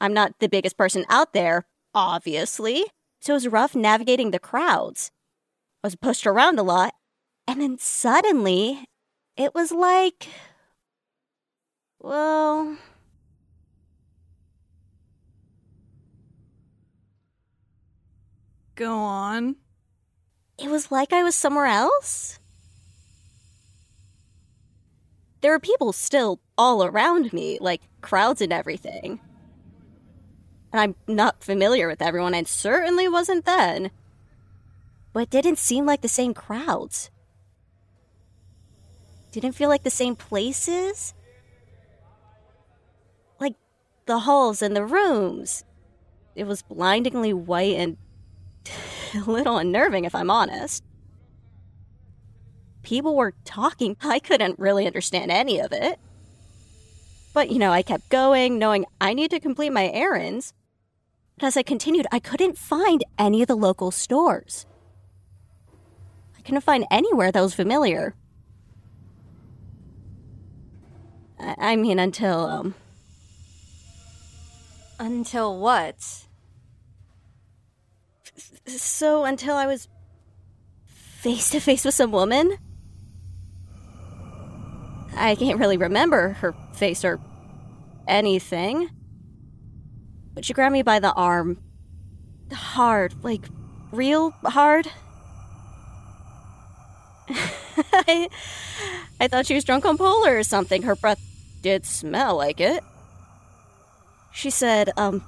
I'm 0.00 0.14
not 0.14 0.38
the 0.38 0.48
biggest 0.48 0.76
person 0.76 1.04
out 1.08 1.32
there, 1.32 1.66
obviously, 1.94 2.84
so 3.20 3.32
it 3.32 3.36
was 3.36 3.48
rough 3.48 3.74
navigating 3.74 4.30
the 4.30 4.38
crowds. 4.38 5.10
I 5.82 5.86
was 5.86 5.96
pushed 5.96 6.26
around 6.26 6.58
a 6.58 6.62
lot, 6.62 6.94
and 7.48 7.60
then 7.60 7.78
suddenly, 7.78 8.84
it 9.36 9.54
was 9.54 9.72
like. 9.72 10.28
Well. 12.00 12.76
Go 18.74 18.96
on. 18.96 19.56
It 20.58 20.70
was 20.70 20.90
like 20.90 21.12
I 21.12 21.22
was 21.22 21.34
somewhere 21.34 21.66
else. 21.66 22.38
There 25.40 25.52
were 25.52 25.60
people 25.60 25.92
still 25.92 26.40
all 26.56 26.84
around 26.84 27.32
me, 27.32 27.58
like 27.60 27.82
crowds 28.00 28.40
and 28.40 28.52
everything. 28.52 29.20
And 30.72 30.80
I'm 30.80 30.94
not 31.06 31.44
familiar 31.44 31.86
with 31.86 32.02
everyone, 32.02 32.34
and 32.34 32.48
certainly 32.48 33.06
wasn't 33.06 33.44
then. 33.44 33.90
But 35.12 35.24
it 35.24 35.30
didn't 35.30 35.58
seem 35.58 35.86
like 35.86 36.00
the 36.00 36.08
same 36.08 36.34
crowds. 36.34 37.10
Didn't 39.30 39.52
feel 39.52 39.68
like 39.68 39.82
the 39.82 39.90
same 39.90 40.16
places. 40.16 41.14
Like 43.38 43.54
the 44.06 44.20
halls 44.20 44.62
and 44.62 44.74
the 44.74 44.84
rooms. 44.84 45.64
It 46.34 46.46
was 46.46 46.62
blindingly 46.62 47.32
white 47.32 47.76
and 47.76 47.96
a 49.14 49.30
little 49.30 49.58
unnerving, 49.58 50.04
if 50.04 50.14
I'm 50.14 50.30
honest. 50.30 50.82
People 52.82 53.16
were 53.16 53.34
talking. 53.44 53.96
I 54.02 54.18
couldn't 54.18 54.58
really 54.58 54.86
understand 54.86 55.30
any 55.30 55.58
of 55.58 55.72
it. 55.72 55.98
But, 57.32 57.50
you 57.50 57.58
know, 57.58 57.72
I 57.72 57.82
kept 57.82 58.10
going, 58.10 58.58
knowing 58.58 58.84
I 59.00 59.14
needed 59.14 59.36
to 59.36 59.40
complete 59.40 59.72
my 59.72 59.90
errands. 59.90 60.52
But 61.38 61.46
as 61.46 61.56
I 61.56 61.62
continued, 61.62 62.06
I 62.12 62.20
couldn't 62.20 62.58
find 62.58 63.02
any 63.18 63.42
of 63.42 63.48
the 63.48 63.56
local 63.56 63.90
stores. 63.90 64.66
I 66.38 66.42
couldn't 66.42 66.60
find 66.60 66.86
anywhere 66.90 67.32
that 67.32 67.40
was 67.40 67.54
familiar. 67.54 68.14
I, 71.40 71.54
I 71.58 71.76
mean, 71.76 71.98
until, 71.98 72.46
um. 72.46 72.74
Until 75.00 75.58
what? 75.58 76.26
So, 78.66 79.24
until 79.24 79.56
I 79.56 79.66
was 79.66 79.88
face 81.24 81.50
to 81.50 81.60
face 81.60 81.84
with 81.84 81.94
some 81.94 82.12
woman? 82.12 82.56
I 85.16 85.34
can't 85.34 85.58
really 85.58 85.76
remember 85.76 86.30
her 86.40 86.54
face 86.74 87.04
or 87.04 87.20
anything. 88.08 88.90
But 90.34 90.44
she 90.44 90.52
grabbed 90.52 90.72
me 90.72 90.82
by 90.82 90.98
the 90.98 91.12
arm. 91.12 91.62
Hard, 92.52 93.22
like 93.22 93.44
real 93.92 94.30
hard. 94.44 94.88
I, 97.28 98.28
I 99.20 99.28
thought 99.28 99.46
she 99.46 99.54
was 99.54 99.64
drunk 99.64 99.84
on 99.84 99.96
polar 99.96 100.36
or 100.36 100.42
something. 100.42 100.82
Her 100.82 100.96
breath 100.96 101.20
did 101.62 101.86
smell 101.86 102.36
like 102.36 102.60
it. 102.60 102.82
She 104.32 104.50
said, 104.50 104.90
um, 104.96 105.22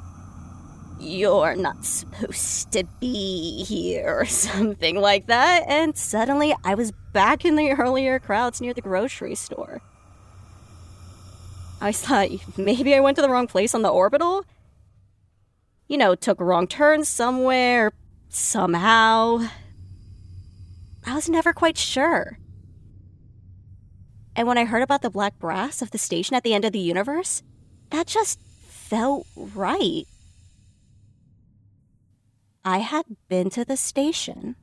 you're 0.99 1.57
not 1.57 1.85
supposed 1.85 2.73
to 2.73 2.85
be 3.01 3.65
here, 3.65 4.21
or 4.21 4.25
something 4.27 4.97
like 4.97 5.27
that. 5.27 5.65
And 5.67 5.97
suddenly 5.97 6.55
I 6.65 6.75
was 6.75 6.93
back 7.13 7.45
in 7.45 7.57
the 7.57 7.73
earlier 7.73 8.19
crowds 8.19 8.61
near 8.61 8.75
the 8.75 8.81
grocery 8.81 9.35
store. 9.35 9.81
I 11.81 11.93
thought 11.93 12.31
maybe 12.57 12.95
I 12.95 13.01
went 13.01 13.17
to 13.17 13.23
the 13.23 13.29
wrong 13.29 13.47
place 13.47 13.75
on 13.75 13.83
the 13.83 13.89
orbital. 13.89 14.45
You 15.89 15.99
know, 15.99 16.15
took 16.15 16.41
a 16.41 16.45
wrong 16.45 16.67
turn 16.67 17.05
somewhere, 17.05 17.93
somehow. 18.29 19.47
I 21.07 21.15
was 21.15 21.29
never 21.29 21.53
quite 21.53 21.79
sure. 21.79 22.39
And 24.35 24.49
when 24.49 24.59
I 24.59 24.65
heard 24.65 24.83
about 24.83 25.03
the 25.03 25.11
black 25.11 25.39
brass 25.39 25.81
of 25.81 25.93
the 25.93 25.99
station 25.99 26.35
at 26.35 26.43
the 26.43 26.53
end 26.53 26.65
of 26.65 26.73
the 26.73 26.79
universe, 26.79 27.43
that 27.91 28.07
just 28.07 28.41
felt 28.67 29.27
right. 29.37 30.05
I 32.67 32.79
had 32.79 33.05
been 33.29 33.49
to 33.51 33.65
the 33.65 33.77
station. 33.77 34.57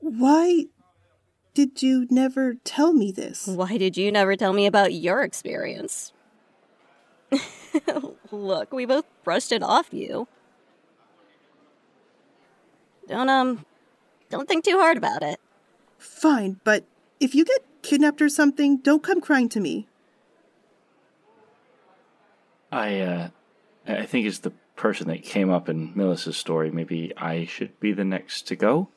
Why 0.00 0.66
did 1.54 1.82
you 1.82 2.06
never 2.10 2.56
tell 2.62 2.92
me 2.92 3.10
this? 3.10 3.46
Why 3.46 3.78
did 3.78 3.96
you 3.96 4.12
never 4.12 4.36
tell 4.36 4.52
me 4.52 4.66
about 4.66 4.92
your 4.92 5.22
experience? 5.22 6.12
Look, 8.30 8.70
we 8.70 8.84
both 8.84 9.06
brushed 9.24 9.50
it 9.50 9.62
off 9.62 9.88
you. 9.92 10.28
Don't, 13.08 13.30
um, 13.30 13.64
don't 14.28 14.46
think 14.46 14.66
too 14.66 14.78
hard 14.78 14.98
about 14.98 15.22
it. 15.22 15.40
Fine, 15.96 16.60
but 16.64 16.84
if 17.18 17.34
you 17.34 17.46
get 17.46 17.64
kidnapped 17.80 18.20
or 18.20 18.28
something, 18.28 18.76
don't 18.76 19.02
come 19.02 19.22
crying 19.22 19.48
to 19.48 19.60
me. 19.60 19.88
I, 22.70 23.00
uh, 23.00 23.28
I 23.86 24.04
think 24.04 24.26
it's 24.26 24.40
the 24.40 24.52
person 24.82 25.06
that 25.06 25.22
came 25.22 25.48
up 25.48 25.68
in 25.68 25.94
Millis's 25.94 26.36
story. 26.36 26.68
Maybe 26.68 27.12
I 27.16 27.44
should 27.44 27.78
be 27.78 27.92
the 27.92 28.04
next 28.04 28.48
to 28.48 28.56
go? 28.56 28.88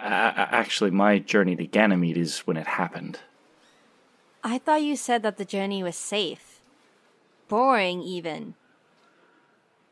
actually, 0.00 0.90
my 0.90 1.18
journey 1.18 1.54
to 1.56 1.66
Ganymede 1.66 2.16
is 2.16 2.40
when 2.40 2.56
it 2.56 2.66
happened. 2.66 3.20
I 4.44 4.58
thought 4.58 4.82
you 4.82 4.96
said 4.96 5.22
that 5.22 5.36
the 5.36 5.44
journey 5.44 5.82
was 5.82 5.96
safe. 5.96 6.60
Boring, 7.48 8.02
even. 8.02 8.54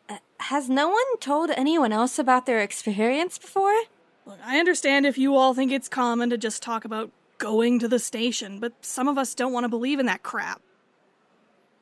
Uh, 0.08 0.18
has 0.38 0.68
no 0.68 0.88
one 0.88 1.18
told 1.18 1.50
anyone 1.50 1.92
else 1.92 2.18
about 2.18 2.46
their 2.46 2.60
experience 2.60 3.38
before? 3.38 3.82
Look, 4.24 4.38
I 4.44 4.58
understand 4.58 5.06
if 5.06 5.18
you 5.18 5.34
all 5.34 5.54
think 5.54 5.72
it's 5.72 5.88
common 5.88 6.30
to 6.30 6.38
just 6.38 6.62
talk 6.62 6.84
about 6.84 7.10
going 7.38 7.78
to 7.80 7.88
the 7.88 7.98
station, 7.98 8.60
but 8.60 8.72
some 8.80 9.08
of 9.08 9.18
us 9.18 9.34
don't 9.34 9.52
want 9.52 9.64
to 9.64 9.68
believe 9.68 9.98
in 9.98 10.06
that 10.06 10.22
crap. 10.22 10.60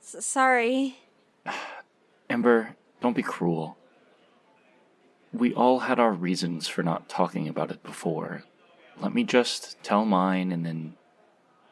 S- 0.02 0.25
sorry. 0.25 0.97
Ember, 2.31 2.77
don't 3.01 3.17
be 3.17 3.23
cruel. 3.23 3.77
We 5.33 5.53
all 5.53 5.81
had 5.81 5.99
our 5.99 6.13
reasons 6.13 6.69
for 6.69 6.83
not 6.83 7.09
talking 7.09 7.49
about 7.49 7.71
it 7.71 7.83
before. 7.83 8.45
Let 9.01 9.15
me 9.15 9.25
just 9.25 9.83
tell 9.83 10.05
mine 10.05 10.53
and 10.53 10.65
then 10.65 10.95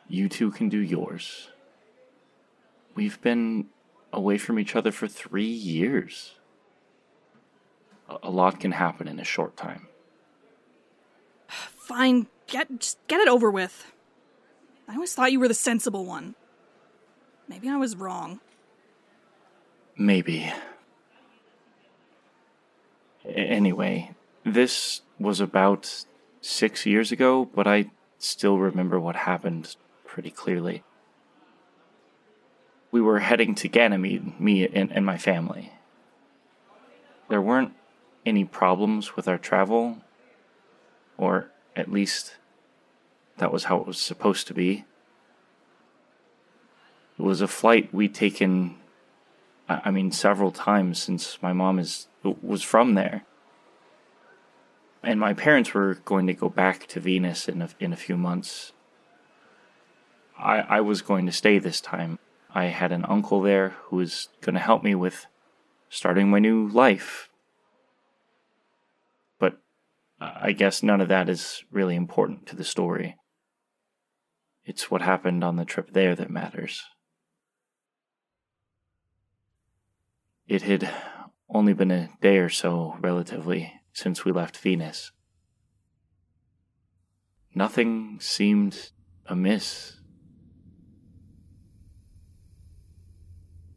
you 0.08 0.28
two 0.28 0.50
can 0.50 0.68
do 0.68 0.78
yours. 0.78 1.48
We've 2.94 3.20
been 3.22 3.66
away 4.12 4.36
from 4.38 4.58
each 4.58 4.76
other 4.76 4.92
for 4.92 5.08
three 5.08 5.44
years. 5.44 6.34
A, 8.22 8.30
lot 8.30 8.60
can 8.60 8.72
happen 8.72 9.08
in 9.08 9.18
a 9.18 9.24
short 9.24 9.56
time. 9.56 9.88
Fine, 11.48 12.26
get 12.46 12.80
just 12.80 12.98
get 13.06 13.20
it 13.20 13.28
over 13.28 13.50
with. 13.50 13.92
I 14.88 14.94
always 14.94 15.14
thought 15.14 15.32
you 15.32 15.40
were 15.40 15.48
the 15.48 15.54
sensible 15.54 16.04
one. 16.04 16.34
Maybe 17.48 17.68
I 17.68 17.76
was 17.76 17.96
wrong. 17.96 18.40
Maybe. 19.96 20.52
Anyway, 23.24 24.14
this 24.44 25.02
was 25.18 25.40
about 25.40 26.04
six 26.40 26.86
years 26.86 27.12
ago, 27.12 27.44
but 27.44 27.66
I 27.66 27.90
still 28.18 28.58
remember 28.58 28.98
what 28.98 29.16
happened 29.16 29.76
pretty 30.04 30.30
clearly. 30.30 30.82
We 32.90 33.00
were 33.00 33.20
heading 33.20 33.54
to 33.56 33.68
Ganymede, 33.68 34.38
me 34.38 34.66
and, 34.66 34.92
and 34.92 35.06
my 35.06 35.16
family. 35.16 35.72
There 37.28 37.40
weren't 37.40 37.72
any 38.26 38.44
problems 38.44 39.16
with 39.16 39.26
our 39.26 39.38
travel, 39.38 39.98
or 41.16 41.50
at 41.74 41.90
least 41.90 42.36
that 43.38 43.52
was 43.52 43.64
how 43.64 43.78
it 43.78 43.86
was 43.86 43.98
supposed 43.98 44.46
to 44.48 44.54
be. 44.54 44.84
It 47.18 47.22
was 47.22 47.40
a 47.40 47.48
flight 47.48 47.92
we'd 47.94 48.14
taken, 48.14 48.76
I 49.84 49.90
mean, 49.90 50.12
several 50.12 50.50
times 50.50 51.00
since 51.00 51.38
my 51.42 51.52
mom 51.52 51.78
is 51.78 52.08
was 52.22 52.62
from 52.62 52.94
there. 52.94 53.24
And 55.02 55.18
my 55.18 55.34
parents 55.34 55.74
were 55.74 55.94
going 56.04 56.26
to 56.28 56.34
go 56.34 56.48
back 56.48 56.86
to 56.88 57.00
Venus 57.00 57.48
in 57.48 57.62
a, 57.62 57.68
in 57.80 57.92
a 57.92 57.96
few 57.96 58.16
months 58.16 58.72
I, 60.42 60.58
I 60.58 60.80
was 60.80 61.02
going 61.02 61.26
to 61.26 61.32
stay 61.32 61.58
this 61.58 61.80
time. 61.80 62.18
I 62.54 62.66
had 62.66 62.92
an 62.92 63.06
uncle 63.08 63.40
there 63.40 63.76
who 63.84 63.96
was 63.96 64.28
going 64.40 64.54
to 64.54 64.60
help 64.60 64.82
me 64.82 64.94
with 64.94 65.26
starting 65.88 66.28
my 66.28 66.40
new 66.40 66.68
life. 66.68 67.30
But 69.38 69.58
I 70.20 70.52
guess 70.52 70.82
none 70.82 71.00
of 71.00 71.08
that 71.08 71.28
is 71.28 71.64
really 71.70 71.94
important 71.94 72.46
to 72.46 72.56
the 72.56 72.64
story. 72.64 73.16
It's 74.64 74.90
what 74.90 75.02
happened 75.02 75.44
on 75.44 75.56
the 75.56 75.64
trip 75.64 75.92
there 75.92 76.14
that 76.16 76.30
matters. 76.30 76.82
It 80.52 80.60
had 80.60 80.86
only 81.48 81.72
been 81.72 81.90
a 81.90 82.10
day 82.20 82.36
or 82.36 82.50
so, 82.50 82.98
relatively, 83.00 83.72
since 83.94 84.26
we 84.26 84.32
left 84.32 84.58
Venus. 84.58 85.10
Nothing 87.54 88.18
seemed 88.20 88.90
amiss 89.24 89.96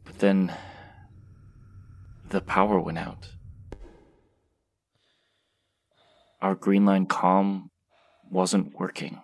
But 0.04 0.18
then 0.18 0.54
the 2.28 2.42
power 2.42 2.78
went 2.78 2.98
out. 2.98 3.30
Our 6.42 6.54
Greenline 6.54 7.06
comm 7.06 7.70
wasn't 8.30 8.78
working. 8.78 9.22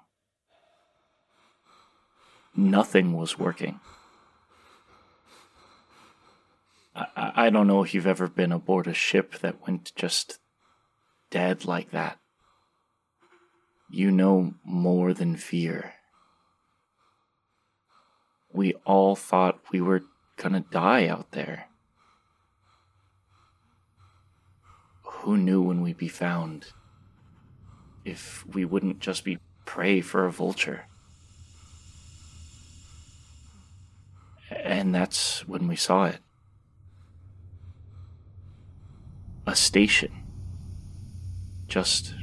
Nothing 2.56 3.12
was 3.12 3.38
working. 3.38 3.78
I, 6.94 7.32
I 7.46 7.50
don't 7.50 7.66
know 7.66 7.82
if 7.82 7.94
you've 7.94 8.06
ever 8.06 8.28
been 8.28 8.52
aboard 8.52 8.86
a 8.86 8.94
ship 8.94 9.38
that 9.38 9.66
went 9.66 9.92
just 9.94 10.38
dead 11.30 11.64
like 11.64 11.90
that. 11.90 12.18
You 13.90 14.10
know 14.10 14.54
more 14.64 15.12
than 15.12 15.36
fear. 15.36 15.94
We 18.52 18.74
all 18.84 19.16
thought 19.16 19.60
we 19.72 19.80
were 19.80 20.02
gonna 20.36 20.64
die 20.70 21.06
out 21.06 21.32
there. 21.32 21.66
Who 25.04 25.36
knew 25.36 25.62
when 25.62 25.82
we'd 25.82 25.98
be 25.98 26.08
found? 26.08 26.66
If 28.04 28.44
we 28.46 28.64
wouldn't 28.64 28.98
just 28.98 29.24
be 29.24 29.38
prey 29.64 30.00
for 30.00 30.26
a 30.26 30.32
vulture. 30.32 30.86
And 34.50 34.94
that's 34.94 35.46
when 35.46 35.68
we 35.68 35.76
saw 35.76 36.06
it. 36.06 36.18
A 39.46 39.56
station. 39.56 40.12
Just 41.66 42.14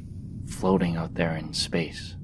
floating 0.47 0.95
out 0.95 1.15
there 1.15 1.35
in 1.35 1.53
space. 1.53 2.15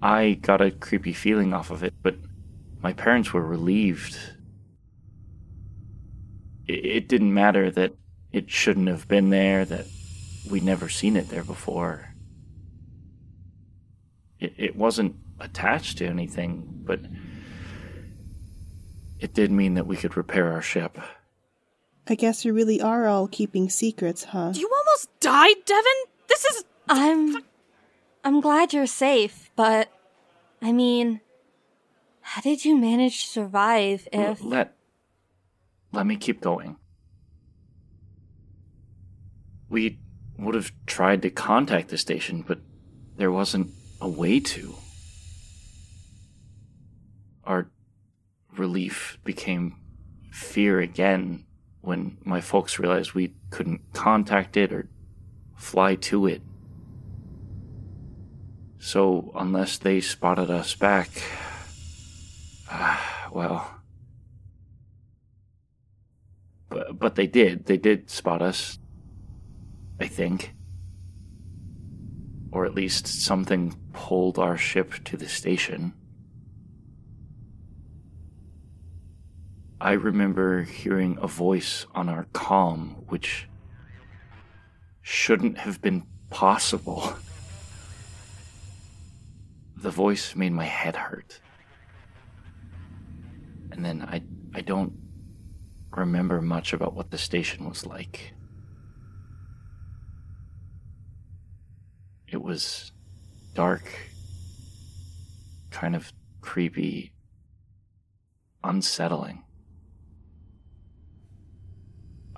I 0.00 0.34
got 0.40 0.60
a 0.60 0.70
creepy 0.70 1.12
feeling 1.12 1.52
off 1.52 1.70
of 1.70 1.82
it, 1.82 1.94
but 2.02 2.16
my 2.82 2.92
parents 2.92 3.32
were 3.32 3.44
relieved. 3.44 4.16
It, 6.66 7.08
didn't 7.08 7.32
matter 7.32 7.70
that 7.70 7.94
it 8.30 8.50
shouldn't 8.50 8.88
have 8.88 9.08
been 9.08 9.30
there, 9.30 9.64
that 9.64 9.86
we'd 10.50 10.62
never 10.62 10.88
seen 10.88 11.16
it 11.16 11.30
there 11.30 11.44
before. 11.44 12.14
It, 14.38 14.76
wasn't 14.76 15.16
attached 15.40 15.98
to 15.98 16.06
anything, 16.06 16.64
but 16.84 17.00
it 19.18 19.34
did 19.34 19.50
mean 19.50 19.74
that 19.74 19.86
we 19.86 19.96
could 19.96 20.16
repair 20.16 20.52
our 20.52 20.62
ship. 20.62 20.98
I 22.10 22.14
guess 22.14 22.44
you 22.44 22.52
really 22.54 22.80
are 22.80 23.06
all 23.06 23.28
keeping 23.28 23.68
secrets, 23.68 24.24
huh? 24.24 24.52
You 24.54 24.70
almost 24.72 25.08
died, 25.20 25.56
Devin? 25.66 25.92
This 26.28 26.44
is. 26.44 26.64
I'm. 26.88 27.44
I'm 28.24 28.40
glad 28.40 28.72
you're 28.72 28.86
safe, 28.86 29.50
but. 29.56 29.88
I 30.60 30.72
mean, 30.72 31.20
how 32.20 32.40
did 32.40 32.64
you 32.64 32.76
manage 32.76 33.24
to 33.24 33.30
survive 33.30 34.08
if. 34.12 34.42
Let. 34.42 34.74
Let 35.92 36.06
me 36.06 36.16
keep 36.16 36.40
going. 36.40 36.76
We 39.68 39.98
would 40.38 40.54
have 40.54 40.72
tried 40.86 41.22
to 41.22 41.30
contact 41.30 41.88
the 41.88 41.98
station, 41.98 42.42
but 42.46 42.58
there 43.16 43.32
wasn't 43.32 43.70
a 44.00 44.08
way 44.08 44.40
to. 44.40 44.74
Our 47.44 47.70
relief 48.56 49.18
became 49.24 49.76
fear 50.30 50.80
again 50.80 51.44
when 51.88 52.18
my 52.22 52.40
folks 52.42 52.78
realized 52.78 53.14
we 53.14 53.32
couldn't 53.48 53.80
contact 53.94 54.58
it 54.58 54.72
or 54.72 54.90
fly 55.56 55.94
to 55.94 56.26
it. 56.26 56.42
So, 58.78 59.32
unless 59.34 59.78
they 59.78 60.00
spotted 60.02 60.50
us 60.50 60.74
back, 60.74 61.08
ah, 62.70 63.28
well. 63.32 63.74
But, 66.68 66.98
but 66.98 67.14
they 67.14 67.26
did. 67.26 67.64
They 67.64 67.78
did 67.78 68.10
spot 68.10 68.42
us. 68.42 68.78
I 69.98 70.06
think. 70.06 70.54
Or 72.52 72.66
at 72.66 72.74
least 72.74 73.06
something 73.06 73.74
pulled 73.94 74.38
our 74.38 74.58
ship 74.58 75.02
to 75.04 75.16
the 75.16 75.28
station. 75.28 75.94
I 79.80 79.92
remember 79.92 80.62
hearing 80.62 81.18
a 81.22 81.28
voice 81.28 81.86
on 81.94 82.08
our 82.08 82.24
comm 82.32 83.04
which 83.06 83.48
shouldn't 85.02 85.58
have 85.58 85.80
been 85.80 86.04
possible. 86.30 87.12
The 89.76 89.90
voice 89.90 90.34
made 90.34 90.52
my 90.52 90.64
head 90.64 90.96
hurt. 90.96 91.40
And 93.70 93.84
then 93.84 94.02
I 94.02 94.22
I 94.52 94.62
don't 94.62 94.92
remember 95.92 96.42
much 96.42 96.72
about 96.72 96.94
what 96.94 97.12
the 97.12 97.18
station 97.18 97.68
was 97.68 97.86
like. 97.86 98.34
It 102.26 102.42
was 102.42 102.90
dark, 103.54 103.84
kind 105.70 105.94
of 105.94 106.12
creepy, 106.40 107.12
unsettling. 108.64 109.44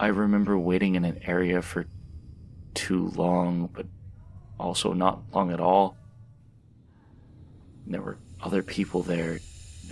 I 0.01 0.07
remember 0.07 0.57
waiting 0.59 0.95
in 0.95 1.05
an 1.05 1.21
area 1.27 1.61
for 1.61 1.85
too 2.73 3.09
long, 3.09 3.69
but 3.71 3.85
also 4.59 4.95
not 4.95 5.21
long 5.35 5.53
at 5.53 5.61
all. 5.61 5.95
There 7.87 8.01
were 8.01 8.17
other 8.43 8.63
people 8.63 9.03
there. 9.03 9.41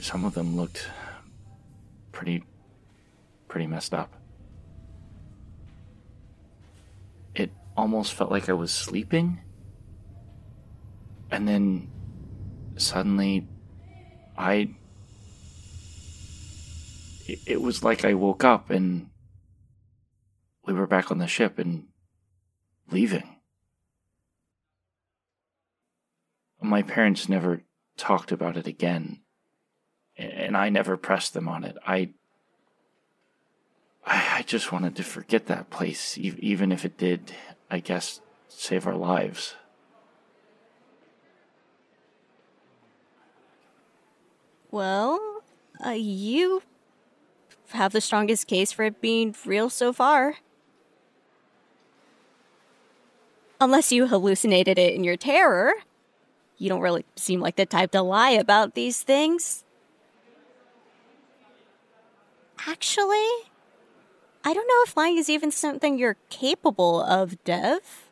Some 0.00 0.24
of 0.24 0.32
them 0.32 0.56
looked 0.56 0.88
pretty 2.10 2.42
pretty 3.48 3.66
messed 3.66 3.92
up. 3.92 4.14
It 7.34 7.50
almost 7.76 8.14
felt 8.14 8.30
like 8.30 8.48
I 8.48 8.54
was 8.54 8.72
sleeping. 8.72 9.40
And 11.30 11.46
then 11.46 11.90
suddenly 12.78 13.46
I 14.38 14.70
it, 17.26 17.60
was 17.60 17.84
like 17.84 18.06
I 18.06 18.14
woke 18.14 18.42
up 18.42 18.70
and 18.70 19.10
we 20.68 20.74
were 20.74 20.87
back 20.87 21.11
on 21.11 21.18
the 21.18 21.26
ship 21.26 21.59
and 21.59 21.87
leaving. 22.90 23.37
My 26.61 26.83
parents 26.83 27.28
never 27.28 27.62
talked 27.96 28.33
about 28.33 28.57
it 28.57 28.66
again, 28.66 29.20
and 30.16 30.57
I 30.57 30.68
never 30.68 30.96
pressed 30.96 31.35
them 31.35 31.48
on 31.48 31.64
it. 31.64 31.76
I 31.87 32.11
I 34.04 34.42
just 34.46 34.72
wanted 34.72 34.96
to 34.96 35.02
forget 35.02 35.46
that 35.46 35.70
place, 35.70 36.16
even 36.18 36.72
if 36.72 36.85
it 36.85 36.96
did, 36.96 37.33
I 37.70 37.78
guess, 37.81 38.20
save 38.48 38.87
our 38.87 38.96
lives. 38.96 39.54
Well, 44.70 45.42
uh, 45.85 45.90
you 45.90 46.62
have 47.70 47.92
the 47.92 48.00
strongest 48.00 48.46
case 48.46 48.72
for 48.72 48.85
it 48.85 49.00
being 49.00 49.35
real 49.44 49.70
so 49.70 49.92
far. 49.92 50.37
Unless 53.60 53.92
you 53.92 54.06
hallucinated 54.06 54.78
it 54.78 54.94
in 54.94 55.04
your 55.04 55.16
terror. 55.16 55.72
You 56.58 56.68
don't 56.68 56.80
really 56.80 57.04
seem 57.16 57.40
like 57.40 57.56
the 57.56 57.66
type 57.66 57.92
to 57.92 58.02
lie 58.02 58.30
about 58.30 58.74
these 58.74 59.02
things. 59.02 59.64
Actually, 62.66 63.26
I 64.44 64.52
don't 64.54 64.66
know 64.66 64.82
if 64.84 64.96
lying 64.96 65.18
is 65.18 65.28
even 65.30 65.50
something 65.50 65.98
you're 65.98 66.16
capable 66.30 67.02
of, 67.02 67.42
Dev. 67.44 68.10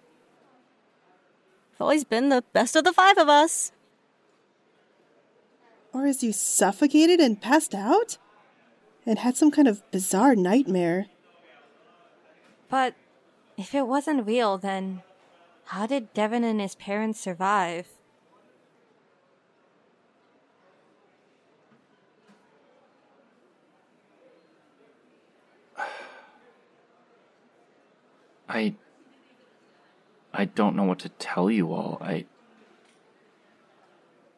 You've 1.72 1.80
always 1.80 2.04
been 2.04 2.28
the 2.28 2.44
best 2.52 2.76
of 2.76 2.84
the 2.84 2.92
five 2.92 3.18
of 3.18 3.28
us. 3.28 3.72
Or 5.92 6.06
is 6.06 6.22
you 6.22 6.32
suffocated 6.32 7.20
and 7.20 7.40
passed 7.40 7.74
out? 7.74 8.18
And 9.04 9.18
had 9.18 9.36
some 9.36 9.50
kind 9.50 9.68
of 9.68 9.88
bizarre 9.90 10.34
nightmare. 10.34 11.06
But 12.68 12.94
if 13.56 13.74
it 13.74 13.86
wasn't 13.86 14.26
real, 14.26 14.58
then 14.58 15.02
how 15.66 15.86
did 15.86 16.14
Devin 16.14 16.44
and 16.44 16.60
his 16.60 16.74
parents 16.76 17.20
survive? 17.20 17.88
I. 28.48 28.74
I 30.32 30.44
don't 30.44 30.76
know 30.76 30.84
what 30.84 31.00
to 31.00 31.08
tell 31.08 31.50
you 31.50 31.72
all. 31.72 31.98
I. 32.00 32.26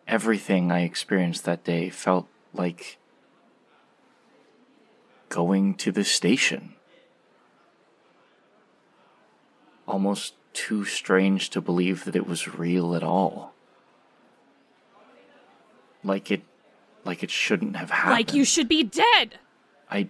Everything 0.06 0.72
I 0.72 0.80
experienced 0.80 1.44
that 1.44 1.62
day 1.64 1.90
felt 1.90 2.26
like 2.54 2.96
going 5.28 5.74
to 5.74 5.92
the 5.92 6.04
station. 6.04 6.74
Almost 9.86 10.34
too 10.52 10.84
strange 10.84 11.50
to 11.50 11.60
believe 11.60 12.04
that 12.04 12.16
it 12.16 12.26
was 12.26 12.54
real 12.54 12.94
at 12.94 13.02
all. 13.02 13.54
Like 16.04 16.30
it 16.30 16.42
like 17.04 17.22
it 17.22 17.30
shouldn't 17.30 17.76
have 17.76 17.90
happened. 17.90 18.12
Like 18.12 18.34
you 18.34 18.44
should 18.44 18.68
be 18.68 18.82
dead. 18.82 19.38
I 19.90 20.08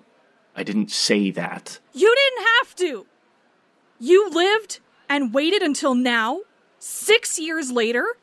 I 0.55 0.63
didn't 0.63 0.91
say 0.91 1.31
that. 1.31 1.79
You 1.93 2.15
didn't 2.15 2.47
have 2.59 2.75
to. 2.77 3.07
You 4.01 4.31
lived 4.31 4.81
and 5.09 5.33
waited 5.33 5.63
until 5.63 5.95
now, 5.95 6.41
6 6.79 7.39
years 7.39 7.71
later, 7.73 8.17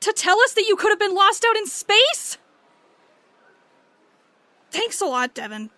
to 0.00 0.12
tell 0.12 0.40
us 0.40 0.52
that 0.54 0.64
you 0.66 0.76
could 0.76 0.90
have 0.90 0.98
been 0.98 1.14
lost 1.14 1.44
out 1.48 1.56
in 1.56 1.66
space? 1.66 2.38
Thanks 4.70 5.00
a 5.00 5.06
lot, 5.06 5.34
Devin. 5.34 5.70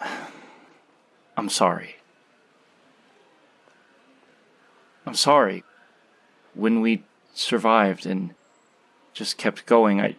I'm 1.36 1.48
sorry. 1.48 1.96
I'm 5.12 5.16
sorry. 5.16 5.62
When 6.54 6.80
we 6.80 7.04
survived 7.34 8.06
and 8.06 8.34
just 9.12 9.36
kept 9.36 9.66
going, 9.66 10.00
I 10.00 10.16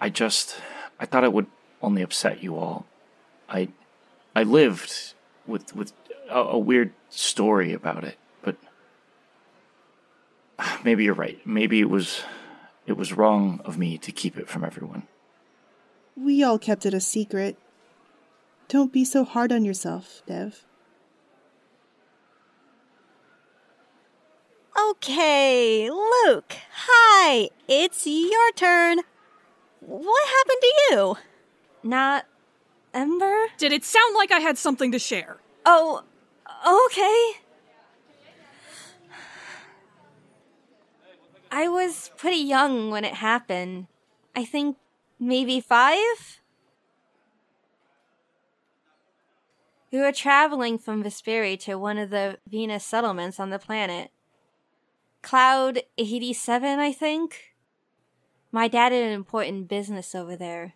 I 0.00 0.08
just 0.08 0.56
I 0.98 1.04
thought 1.04 1.22
it 1.22 1.34
would 1.34 1.48
only 1.82 2.00
upset 2.00 2.42
you 2.42 2.56
all. 2.56 2.86
I 3.46 3.68
I 4.34 4.42
lived 4.42 5.12
with 5.46 5.76
with 5.76 5.92
a, 6.30 6.40
a 6.40 6.58
weird 6.58 6.94
story 7.10 7.74
about 7.74 8.04
it, 8.04 8.16
but 8.40 8.56
maybe 10.82 11.04
you're 11.04 11.12
right. 11.12 11.38
Maybe 11.46 11.80
it 11.80 11.90
was 11.90 12.24
it 12.86 12.96
was 12.96 13.12
wrong 13.12 13.60
of 13.66 13.76
me 13.76 13.98
to 13.98 14.10
keep 14.12 14.38
it 14.38 14.48
from 14.48 14.64
everyone. 14.64 15.02
We 16.16 16.42
all 16.42 16.58
kept 16.58 16.86
it 16.86 16.94
a 16.94 17.00
secret. 17.00 17.58
Don't 18.68 18.94
be 18.94 19.04
so 19.04 19.24
hard 19.24 19.52
on 19.52 19.66
yourself, 19.66 20.22
Dev. 20.26 20.64
Okay, 24.90 25.90
Luke. 25.90 26.54
Hi, 26.72 27.50
it's 27.66 28.06
your 28.06 28.52
turn. 28.52 29.00
What 29.80 30.28
happened 30.28 30.58
to 30.60 30.74
you? 30.90 31.16
Not 31.82 32.26
Ember? 32.94 33.46
Did 33.58 33.72
it 33.72 33.84
sound 33.84 34.14
like 34.14 34.30
I 34.30 34.38
had 34.38 34.58
something 34.58 34.92
to 34.92 34.98
share? 34.98 35.38
Oh, 35.64 36.04
okay. 36.66 37.40
I 41.50 41.68
was 41.68 42.10
pretty 42.16 42.36
young 42.36 42.90
when 42.90 43.04
it 43.04 43.14
happened. 43.14 43.88
I 44.36 44.44
think 44.44 44.76
maybe 45.18 45.60
five? 45.60 46.40
We 49.90 49.98
were 49.98 50.12
traveling 50.12 50.78
from 50.78 51.02
Vesperi 51.02 51.58
to 51.60 51.76
one 51.76 51.98
of 51.98 52.10
the 52.10 52.38
Venus 52.48 52.84
settlements 52.84 53.40
on 53.40 53.50
the 53.50 53.58
planet. 53.58 54.10
Cloud 55.26 55.82
87, 55.98 56.78
I 56.78 56.92
think. 56.92 57.56
My 58.52 58.68
dad 58.68 58.92
had 58.92 59.02
an 59.02 59.10
important 59.10 59.66
business 59.66 60.14
over 60.14 60.36
there. 60.36 60.74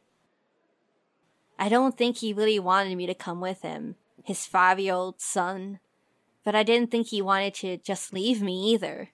I 1.56 1.68
don't 1.68 1.96
think 1.96 2.16
he 2.16 2.32
really 2.32 2.58
wanted 2.58 2.96
me 2.96 3.06
to 3.06 3.14
come 3.14 3.40
with 3.40 3.62
him, 3.62 3.94
his 4.24 4.46
five 4.46 4.80
year 4.80 4.94
old 4.94 5.20
son, 5.20 5.78
but 6.44 6.56
I 6.56 6.64
didn't 6.64 6.90
think 6.90 7.06
he 7.06 7.22
wanted 7.22 7.54
to 7.62 7.76
just 7.76 8.12
leave 8.12 8.42
me 8.42 8.72
either. 8.72 9.10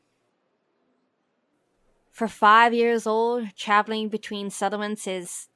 For 2.11 2.29
five 2.29 2.73
years 2.73 3.07
old, 3.07 3.55
traveling 3.57 4.09
between 4.09 4.49
settlements 4.49 5.07
is 5.07 5.49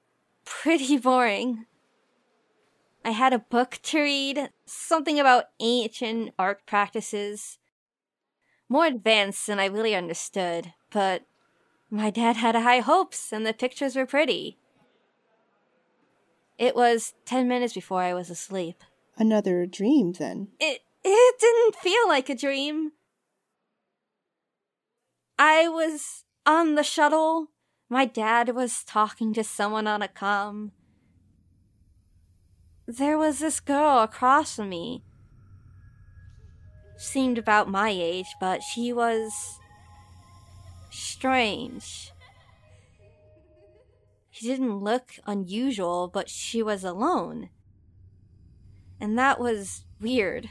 pretty 0.44 0.98
boring. 0.98 1.64
I 3.02 3.12
had 3.12 3.32
a 3.32 3.38
book 3.38 3.78
to 3.84 4.02
read, 4.02 4.50
something 4.66 5.18
about 5.18 5.44
ancient 5.58 6.34
art 6.38 6.66
practices, 6.66 7.59
more 8.70 8.86
advanced 8.86 9.46
than 9.48 9.58
I 9.58 9.66
really 9.66 9.94
understood, 9.94 10.72
but 10.90 11.24
my 11.90 12.08
dad 12.08 12.36
had 12.36 12.54
high 12.54 12.78
hopes 12.78 13.32
and 13.32 13.44
the 13.44 13.52
pictures 13.52 13.96
were 13.96 14.06
pretty. 14.06 14.56
It 16.56 16.76
was 16.76 17.14
10 17.26 17.48
minutes 17.48 17.74
before 17.74 18.00
I 18.00 18.14
was 18.14 18.30
asleep. 18.30 18.84
Another 19.18 19.66
dream, 19.66 20.12
then. 20.12 20.48
It 20.60 20.80
it 21.02 21.38
didn't 21.40 21.76
feel 21.76 22.06
like 22.06 22.28
a 22.28 22.34
dream. 22.34 22.92
I 25.38 25.68
was 25.68 26.24
on 26.46 26.74
the 26.74 26.82
shuttle. 26.82 27.48
My 27.88 28.04
dad 28.04 28.50
was 28.54 28.84
talking 28.84 29.32
to 29.34 29.42
someone 29.42 29.86
on 29.86 30.00
a 30.00 30.08
com. 30.08 30.72
There 32.86 33.18
was 33.18 33.38
this 33.40 33.58
girl 33.58 34.00
across 34.00 34.56
from 34.56 34.68
me. 34.68 35.02
Seemed 37.00 37.38
about 37.38 37.68
my 37.68 37.88
age, 37.88 38.34
but 38.38 38.62
she 38.62 38.92
was 38.92 39.58
strange. 40.90 42.12
She 44.30 44.46
didn't 44.46 44.80
look 44.80 45.12
unusual, 45.26 46.08
but 46.12 46.28
she 46.28 46.62
was 46.62 46.84
alone. 46.84 47.48
And 49.00 49.18
that 49.18 49.40
was 49.40 49.84
weird. 49.98 50.50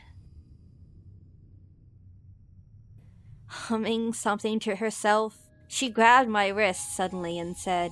Humming 3.47 4.13
something 4.13 4.59
to 4.61 4.75
herself, 4.77 5.37
she 5.67 5.89
grabbed 5.89 6.29
my 6.29 6.47
wrist 6.47 6.95
suddenly 6.95 7.37
and 7.37 7.55
said, 7.55 7.91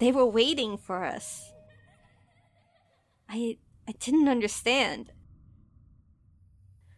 They 0.00 0.10
were 0.10 0.26
waiting 0.26 0.76
for 0.76 1.04
us. 1.04 1.52
I 3.28 3.58
I 3.86 3.92
didn't 3.92 4.28
understand. 4.28 5.12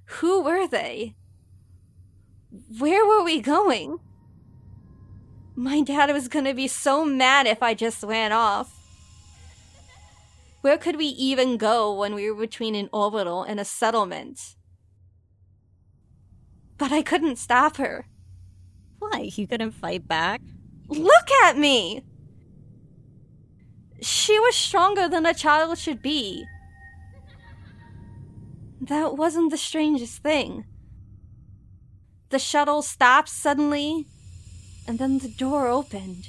Who 0.06 0.42
were 0.42 0.66
they? 0.66 1.14
Where 2.78 3.04
were 3.04 3.24
we 3.24 3.40
going? 3.40 3.98
My 5.56 5.80
dad 5.80 6.12
was 6.12 6.28
gonna 6.28 6.54
be 6.54 6.68
so 6.68 7.04
mad 7.04 7.46
if 7.46 7.62
I 7.62 7.74
just 7.74 8.02
ran 8.02 8.32
off. 8.32 8.72
Where 10.60 10.78
could 10.78 10.96
we 10.96 11.06
even 11.06 11.56
go 11.56 11.94
when 11.94 12.14
we 12.14 12.30
were 12.30 12.40
between 12.40 12.74
an 12.74 12.88
orbital 12.92 13.42
and 13.42 13.60
a 13.60 13.64
settlement? 13.64 14.56
But 16.78 16.90
I 16.90 17.02
couldn't 17.02 17.36
stop 17.36 17.76
her. 17.76 18.06
Why? 18.98 19.30
You 19.34 19.46
couldn't 19.46 19.72
fight 19.72 20.08
back? 20.08 20.40
Look 20.88 21.30
at 21.44 21.58
me! 21.58 22.02
She 24.00 24.38
was 24.38 24.54
stronger 24.54 25.08
than 25.08 25.24
a 25.26 25.34
child 25.34 25.78
should 25.78 26.02
be. 26.02 26.44
That 28.88 29.16
wasn't 29.16 29.50
the 29.50 29.56
strangest 29.56 30.22
thing. 30.22 30.66
The 32.28 32.38
shuttle 32.38 32.82
stopped 32.82 33.30
suddenly, 33.30 34.04
and 34.86 34.98
then 34.98 35.18
the 35.18 35.28
door 35.28 35.68
opened. 35.68 36.28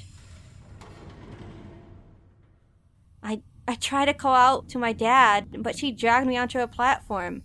I 3.22 3.42
I 3.68 3.74
tried 3.74 4.06
to 4.06 4.14
call 4.14 4.34
out 4.34 4.68
to 4.70 4.78
my 4.78 4.94
dad, 4.94 5.62
but 5.62 5.76
she 5.76 5.92
dragged 5.92 6.26
me 6.26 6.38
onto 6.38 6.60
a 6.60 6.66
platform. 6.66 7.42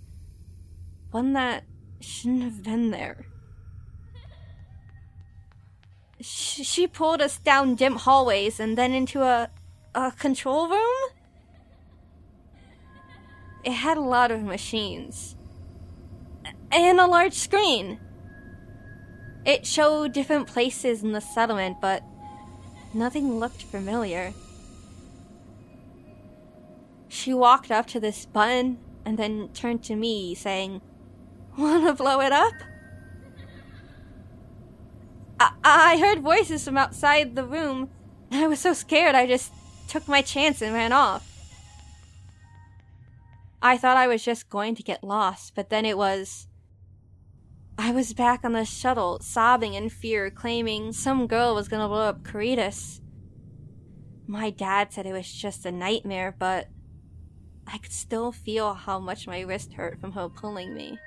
One 1.12 1.34
that 1.34 1.65
shouldn't 2.00 2.43
have 2.43 2.63
been 2.63 2.91
there. 2.91 3.26
She, 6.21 6.63
she 6.63 6.88
pulled 6.88 7.21
us 7.21 7.38
down 7.38 7.76
dim 7.76 7.97
hallways 7.97 8.62
and 8.62 8.78
then 8.78 8.93
into 8.93 9.24
a 9.24 9.50
a 9.93 10.12
control 10.12 10.69
room? 10.69 11.21
It 13.63 13.74
had 13.74 13.97
a 13.97 14.02
lot 14.02 14.32
of 14.32 14.41
machines. 14.41 15.36
And 16.71 17.00
a 17.00 17.08
large 17.08 17.34
screen. 17.34 18.00
It 19.45 19.65
showed 19.65 20.13
different 20.13 20.47
places 20.47 21.04
in 21.04 21.12
the 21.12 21.21
settlement, 21.21 21.78
but 21.82 22.04
nothing 22.93 23.39
looked 23.39 23.63
familiar. 23.63 24.34
She 27.08 27.34
walked 27.34 27.71
up 27.71 27.88
to 27.88 28.00
this 28.00 28.26
button 28.26 28.80
and 29.06 29.17
then 29.17 29.50
turned 29.54 29.84
to 29.84 29.95
me, 29.95 30.34
saying, 30.36 30.82
Wanna 31.58 31.93
blow 31.93 32.21
it 32.21 32.32
up? 32.32 32.54
I, 35.39 35.52
I 35.63 35.97
heard 35.97 36.21
voices 36.21 36.63
from 36.63 36.78
outside 36.78 37.36
the 37.36 37.43
room. 37.43 37.89
And 38.30 38.43
I 38.43 38.47
was 38.47 38.60
so 38.60 38.74
scared 38.74 39.15
I 39.15 39.28
just 39.28 39.52
took 39.88 40.08
my 40.08 40.21
chance 40.21 40.62
and 40.62 40.74
ran 40.74 40.93
off. 40.93 41.31
I 43.62 43.78
thought 43.78 43.97
I 43.97 44.08
was 44.08 44.24
just 44.24 44.50
going 44.50 44.76
to 44.76 44.84
get 44.84 45.04
lost, 45.04 45.54
but 45.56 45.69
then 45.69 45.86
it 45.86 45.97
was. 45.97 46.47
I 47.78 47.91
was 47.91 48.13
back 48.13 48.43
on 48.43 48.54
the 48.54 48.65
shuttle, 48.65 49.19
sobbing 49.21 49.74
in 49.74 49.89
fear, 49.89 50.30
claiming 50.30 50.93
some 50.93 51.28
girl 51.28 51.56
was 51.56 51.67
gonna 51.67 51.88
blow 51.88 52.10
up 52.10 52.24
Caritas. 52.24 53.02
My 54.28 54.50
dad 54.50 54.93
said 54.93 55.06
it 55.06 55.13
was 55.13 55.32
just 55.32 55.65
a 55.65 55.71
nightmare, 55.71 56.36
but 56.38 56.67
I 57.67 57.78
could 57.78 57.91
still 57.91 58.32
feel 58.32 58.74
how 58.74 59.00
much 59.00 59.28
my 59.28 59.41
wrist 59.41 59.74
hurt 59.74 60.00
from 60.00 60.13
her 60.13 60.30
pulling 60.30 60.74
me. 60.74 61.00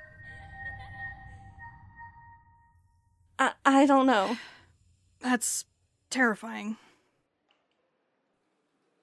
I, 3.37 3.51
I 3.65 3.85
don't 3.85 4.07
know. 4.07 4.37
That's 5.21 5.65
terrifying. 6.09 6.77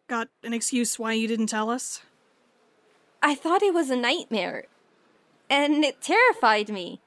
Got 0.08 0.28
an 0.42 0.52
excuse 0.52 0.98
why 0.98 1.12
you 1.12 1.28
didn't 1.28 1.46
tell 1.46 1.70
us? 1.70 2.02
I 3.22 3.34
thought 3.36 3.62
it 3.62 3.72
was 3.72 3.88
a 3.88 3.96
nightmare, 3.96 4.64
and 5.48 5.84
it 5.84 6.02
terrified 6.02 6.68
me. 6.68 7.00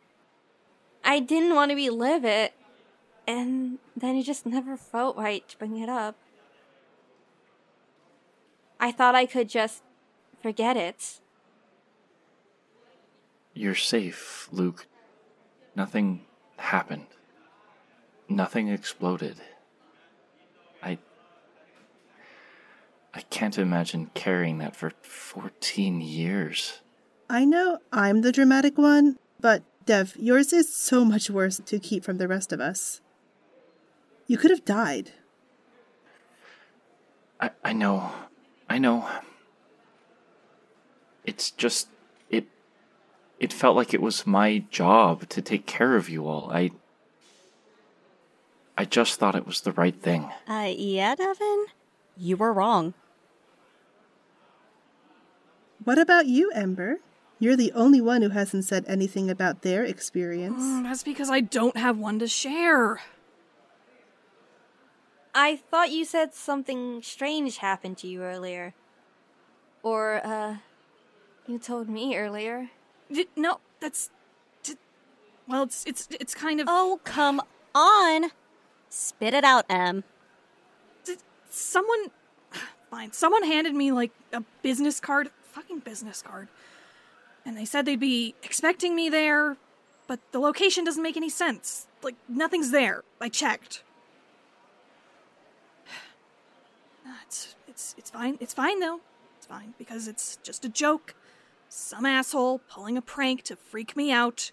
I 1.04 1.19
didn't 1.19 1.56
want 1.56 1.71
to 1.71 1.75
relive 1.75 2.23
it, 2.23 2.54
and 3.28 3.80
then 3.97 4.15
it 4.15 4.23
just 4.23 4.45
never 4.45 4.78
felt 4.78 5.17
right 5.17 5.47
to 5.49 5.58
bring 5.58 5.78
it 5.78 5.89
up. 5.89 6.15
I 8.80 8.91
thought 8.91 9.13
I 9.13 9.25
could 9.25 9.49
just 9.49 9.84
forget 10.41 10.78
it. 10.78 11.19
You're 13.54 13.75
safe, 13.75 14.47
Luke. 14.51 14.88
Nothing 15.75 16.21
happened. 16.58 17.08
Nothing 18.30 18.69
exploded. 18.69 19.38
I 23.15 23.21
can't 23.30 23.58
imagine 23.58 24.12
carrying 24.13 24.58
that 24.58 24.75
for 24.75 24.91
14 25.01 26.01
years. 26.01 26.82
I 27.30 27.45
know 27.45 27.80
I'm 27.91 28.21
the 28.21 28.32
dramatic 28.34 28.78
one, 28.78 29.17
but 29.39 29.63
Dev, 29.86 30.15
yours 30.17 30.51
is 30.51 30.73
so 30.73 31.06
much 31.06 31.30
worse 31.30 31.62
to 31.65 31.80
keep 31.80 32.04
from 32.04 32.17
the 32.17 32.28
rest 32.28 32.51
of 32.51 32.60
us. 32.60 32.99
You 34.28 34.38
could 34.38 34.51
have 34.51 34.65
died. 34.65 35.12
I, 37.39 37.51
I 37.63 37.73
know. 37.73 38.12
I 38.69 38.80
know. 38.80 39.08
It's 41.23 41.51
just. 41.51 41.88
It. 42.30 42.47
It 43.39 43.54
felt 43.54 43.75
like 43.75 43.93
it 43.93 44.01
was 44.01 44.28
my 44.28 44.63
job 44.71 45.30
to 45.30 45.41
take 45.41 45.65
care 45.65 45.95
of 45.95 46.10
you 46.10 46.28
all. 46.28 46.49
I. 46.51 46.71
I 48.78 48.86
just 48.86 49.19
thought 49.19 49.36
it 49.36 49.47
was 49.47 49.62
the 49.62 49.71
right 49.71 49.95
thing. 49.95 50.30
Uh, 50.47 50.73
yeah, 50.75 51.15
Devin? 51.15 51.67
You 52.17 52.36
were 52.36 52.51
wrong. 52.51 52.93
What 55.86 56.00
about 56.00 56.26
you, 56.26 56.52
Ember? 56.52 56.98
You're 57.39 57.56
the 57.56 57.71
only 57.74 58.02
one 58.02 58.24
who 58.24 58.30
hasn't 58.30 58.65
said 58.65 58.86
anything 58.88 59.30
about 59.30 59.62
their 59.62 59.84
experience. 59.84 60.62
Mm, 60.62 60.84
that's 60.84 61.04
because 61.04 61.30
I 61.30 61.41
don't 61.41 61.78
have 61.78 61.98
one 61.98 62.17
to 62.19 62.28
share. 62.28 63.02
I 65.34 65.58
thought 65.58 65.91
you 65.91 66.06
said 66.06 66.34
something 66.34 67.04
strange 67.04 67.58
happened 67.58 68.00
to 68.00 68.08
you 68.08 68.24
earlier. 68.24 68.74
Or, 69.84 70.26
uh, 70.26 70.58
you 71.45 71.60
told 71.60 71.88
me 71.88 72.17
earlier. 72.17 72.69
D- 73.12 73.28
no, 73.36 73.60
that's. 73.80 74.10
D- 74.63 74.78
well, 75.48 75.63
it's 75.63 75.86
it's 75.86 76.08
it's 76.19 76.34
kind 76.34 76.60
of. 76.60 76.67
Oh, 76.67 77.00
come 77.04 77.41
on! 77.76 78.32
Spit 78.89 79.36
it 79.36 79.43
out, 79.43 79.65
Em. 79.69 80.04
D- 81.04 81.17
someone. 81.50 82.10
Fine. 82.89 83.12
Someone 83.12 83.43
handed 83.43 83.76
me, 83.76 83.91
like, 83.91 84.12
a 84.34 84.41
business 84.63 85.00
card. 85.00 85.30
Fucking 85.56 85.80
business 85.80 86.22
card. 86.22 86.50
And 87.46 87.56
they 87.56 87.63
said 87.63 87.86
they'd 87.86 87.98
be 87.98 88.36
expecting 88.44 88.94
me 88.94 89.08
there, 89.08 89.56
but 90.06 90.20
the 90.34 90.39
location 90.39 90.84
doesn't 90.84 91.02
make 91.02 91.15
any 91.15 91.30
sense. 91.30 91.88
Like, 92.04 92.15
nothing's 92.28 92.72
there. 92.72 93.06
I 93.22 93.30
checked. 93.30 93.82
It's, 97.26 97.56
it's, 97.70 97.96
it's 97.98 98.10
fine. 98.10 98.38
It's 98.41 98.54
fine, 98.54 98.82
though. 98.82 99.00
It's 99.38 99.46
fine, 99.46 99.76
because 99.78 100.10
it's 100.10 100.38
just 100.44 100.65
a 100.65 100.70
joke. 100.70 101.15
Some 101.70 102.06
asshole 102.06 102.60
pulling 102.70 102.98
a 102.98 103.02
prank 103.02 103.44
to 103.44 103.56
freak 103.56 103.96
me 103.96 104.12
out. 104.12 104.52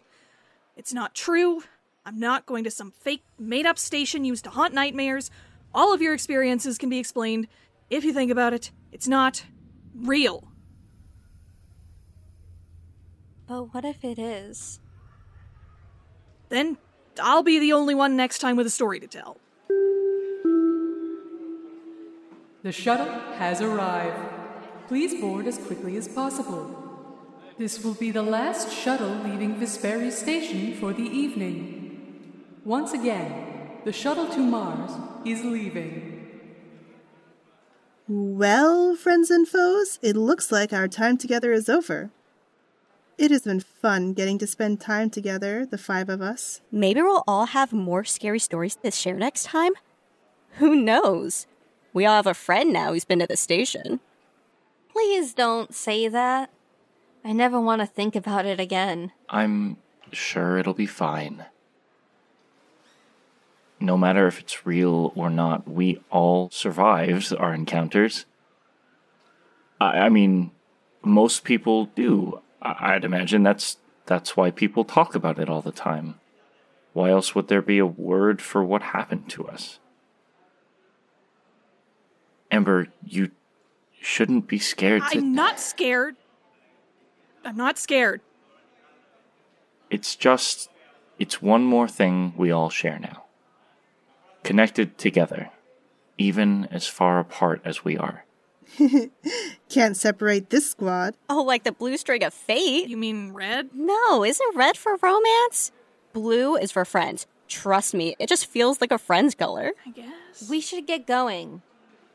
It's 0.77 0.93
not 0.93 1.17
true. 1.17 1.65
I'm 2.07 2.21
not 2.21 2.47
going 2.47 2.62
to 2.62 2.71
some 2.71 2.93
fake, 2.93 3.25
made 3.38 3.67
up 3.67 3.79
station 3.79 4.25
used 4.25 4.45
to 4.45 4.51
haunt 4.51 4.73
nightmares. 4.73 5.33
All 5.75 5.93
of 5.93 6.01
your 6.01 6.15
experiences 6.15 6.79
can 6.79 6.88
be 6.88 6.99
explained. 6.99 7.49
If 7.91 8.05
you 8.05 8.12
think 8.12 8.31
about 8.31 8.55
it, 8.55 8.71
it's 8.93 9.09
not 9.09 9.45
real. 9.95 10.52
But 13.46 13.74
what 13.74 13.85
if 13.85 14.05
it 14.05 14.18
is? 14.18 14.81
Then 16.48 16.78
I'll 17.20 17.42
be 17.42 17.59
the 17.59 17.72
only 17.72 17.94
one 17.94 18.16
next 18.16 18.38
time 18.38 18.57
with 18.57 18.66
a 18.66 18.70
story 18.70 19.00
to 19.00 19.07
tell. 19.07 19.38
The 22.62 22.72
shuttle 22.72 23.12
has 23.38 23.61
arrived. 23.61 24.16
Please 24.87 25.20
board 25.20 25.46
as 25.46 25.59
quickly 25.59 25.96
as 25.96 26.07
possible. 26.09 26.78
This 27.59 27.83
will 27.85 27.94
be 27.94 28.11
the 28.11 28.22
last 28.22 28.72
shuttle 28.72 29.14
leaving 29.24 29.57
Vesperi 29.57 30.12
Station 30.12 30.74
for 30.74 30.92
the 30.92 31.02
evening. 31.02 32.44
Once 32.64 32.92
again, 32.92 33.81
the 33.85 33.92
shuttle 33.92 34.28
to 34.28 34.38
Mars 34.38 34.92
is 35.24 35.44
leaving. 35.44 36.40
Well, 38.09 38.94
friends 38.94 39.31
and 39.31 39.48
foes, 39.48 39.98
it 40.02 40.16
looks 40.16 40.52
like 40.52 40.72
our 40.72 40.88
time 40.88 41.18
together 41.18 41.52
is 41.52 41.68
over. 41.68 42.11
It 43.18 43.31
has 43.31 43.42
been 43.42 43.61
fun 43.61 44.14
getting 44.14 44.38
to 44.38 44.46
spend 44.46 44.81
time 44.81 45.11
together, 45.11 45.66
the 45.66 45.79
five 45.79 46.09
of 46.09 46.20
us. 46.20 46.61
Maybe 46.70 47.03
we'll 47.03 47.25
all 47.29 47.46
have 47.46 47.72
more 47.72 48.05
scary 48.05 48.38
stories 48.38 48.77
to 48.77 48.90
share 48.90 49.14
next 49.14 49.44
time? 49.44 49.72
Who 50.59 50.75
knows? 50.75 51.46
We 51.92 52.07
all 52.07 52.16
have 52.16 52.27
a 52.27 52.35
friend 52.35 52.72
now 52.72 52.92
who's 52.92 53.05
been 53.05 53.18
to 53.20 53.27
the 53.27 53.37
station. 53.37 54.01
Please 54.90 55.35
don't 55.35 55.75
say 55.75 56.09
that. 56.09 56.51
I 57.25 57.33
never 57.33 57.61
want 57.61 57.81
to 57.81 57.87
think 57.87 58.16
about 58.16 58.46
it 58.46 58.59
again. 58.59 59.12
I'm 59.29 59.77
sure 60.11 60.59
it'll 60.59 60.75
be 60.75 60.87
fine. 60.87 61.44
No 63.79 63.96
matter 63.96 64.27
if 64.27 64.40
it's 64.40 64.66
real 64.66 65.12
or 65.14 65.29
not, 65.29 65.68
we 65.68 66.01
all 66.11 66.51
survived 66.51 67.33
our 67.35 67.55
encounters. 67.55 68.27
I, 69.81 70.01
I 70.01 70.09
mean, 70.09 70.51
most 71.03 71.44
people 71.44 71.87
do. 71.87 72.40
I'd 72.62 73.05
imagine 73.05 73.42
that's 73.42 73.77
that's 74.07 74.37
why 74.37 74.51
people 74.51 74.85
talk 74.85 75.14
about 75.14 75.38
it 75.38 75.48
all 75.48 75.62
the 75.62 75.72
time. 75.72 76.20
Why 76.92 77.11
else 77.11 77.35
would 77.35 77.48
there 77.48 77.62
be 77.62 77.79
a 77.79 77.87
word 77.87 78.42
for 78.42 78.62
what 78.62 78.83
happened 78.83 79.29
to 79.31 79.46
us? 79.46 79.79
Ember, 82.51 82.88
you 83.05 83.31
shouldn't 84.01 84.46
be 84.46 84.59
scared 84.59 85.03
to. 85.11 85.18
I'm 85.18 85.35
not 85.35 85.59
scared. 85.59 86.16
I'm 87.44 87.57
not 87.57 87.79
scared. 87.79 88.20
It's 89.88 90.16
just, 90.16 90.68
it's 91.18 91.40
one 91.40 91.64
more 91.64 91.88
thing 91.88 92.35
we 92.37 92.51
all 92.51 92.70
share 92.70 92.98
now. 92.98 93.25
Connected 94.42 94.98
together, 94.98 95.51
even 96.18 96.66
as 96.66 96.87
far 96.87 97.18
apart 97.18 97.62
as 97.64 97.85
we 97.85 97.96
are. 97.96 98.25
Can't 99.68 99.96
separate 99.96 100.50
this 100.50 100.70
squad. 100.70 101.14
Oh, 101.28 101.42
like 101.42 101.64
the 101.64 101.72
blue 101.72 101.96
string 101.96 102.22
of 102.24 102.35
fate? 102.35 102.88
You 102.88 102.96
mean 102.96 103.32
red? 103.32 103.70
No, 103.74 104.24
isn't 104.24 104.56
red 104.56 104.76
for 104.76 104.96
romance? 105.02 105.72
Blue 106.12 106.56
is 106.56 106.72
for 106.72 106.85
friends. 106.85 107.26
Trust 107.48 107.94
me, 107.94 108.16
it 108.18 108.28
just 108.28 108.46
feels 108.46 108.80
like 108.80 108.92
a 108.92 108.98
friend's 108.98 109.35
color. 109.35 109.72
I 109.87 109.90
guess. 109.90 110.48
We 110.48 110.61
should 110.61 110.87
get 110.87 111.06
going. 111.06 111.62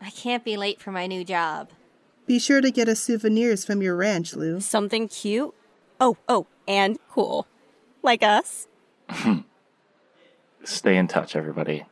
I 0.01 0.09
can't 0.09 0.43
be 0.43 0.57
late 0.57 0.79
for 0.81 0.91
my 0.91 1.07
new 1.07 1.23
job. 1.23 1.69
Be 2.25 2.39
sure 2.39 2.61
to 2.61 2.71
get 2.71 2.89
us 2.89 2.99
souvenirs 2.99 3.63
from 3.63 3.81
your 3.81 3.95
ranch, 3.95 4.35
Lou. 4.35 4.59
Something 4.59 5.07
cute? 5.07 5.53
Oh, 5.99 6.17
oh, 6.27 6.47
and 6.67 6.99
cool. 7.09 7.47
Like 8.03 8.21
us. 8.23 8.67
Stay 10.63 10.97
in 10.97 11.07
touch, 11.07 11.35
everybody. 11.35 11.85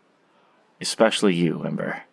Especially 0.82 1.34
you, 1.34 1.64
Ember. 1.64 2.04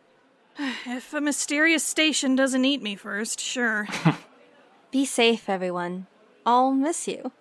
If 0.58 1.14
a 1.14 1.20
mysterious 1.20 1.84
station 1.84 2.36
doesn't 2.36 2.64
eat 2.64 2.82
me 2.82 2.96
first, 2.96 3.40
sure. 3.40 3.88
Be 4.90 5.04
safe, 5.04 5.48
everyone. 5.48 6.06
I'll 6.44 6.72
miss 6.72 7.08
you. 7.08 7.32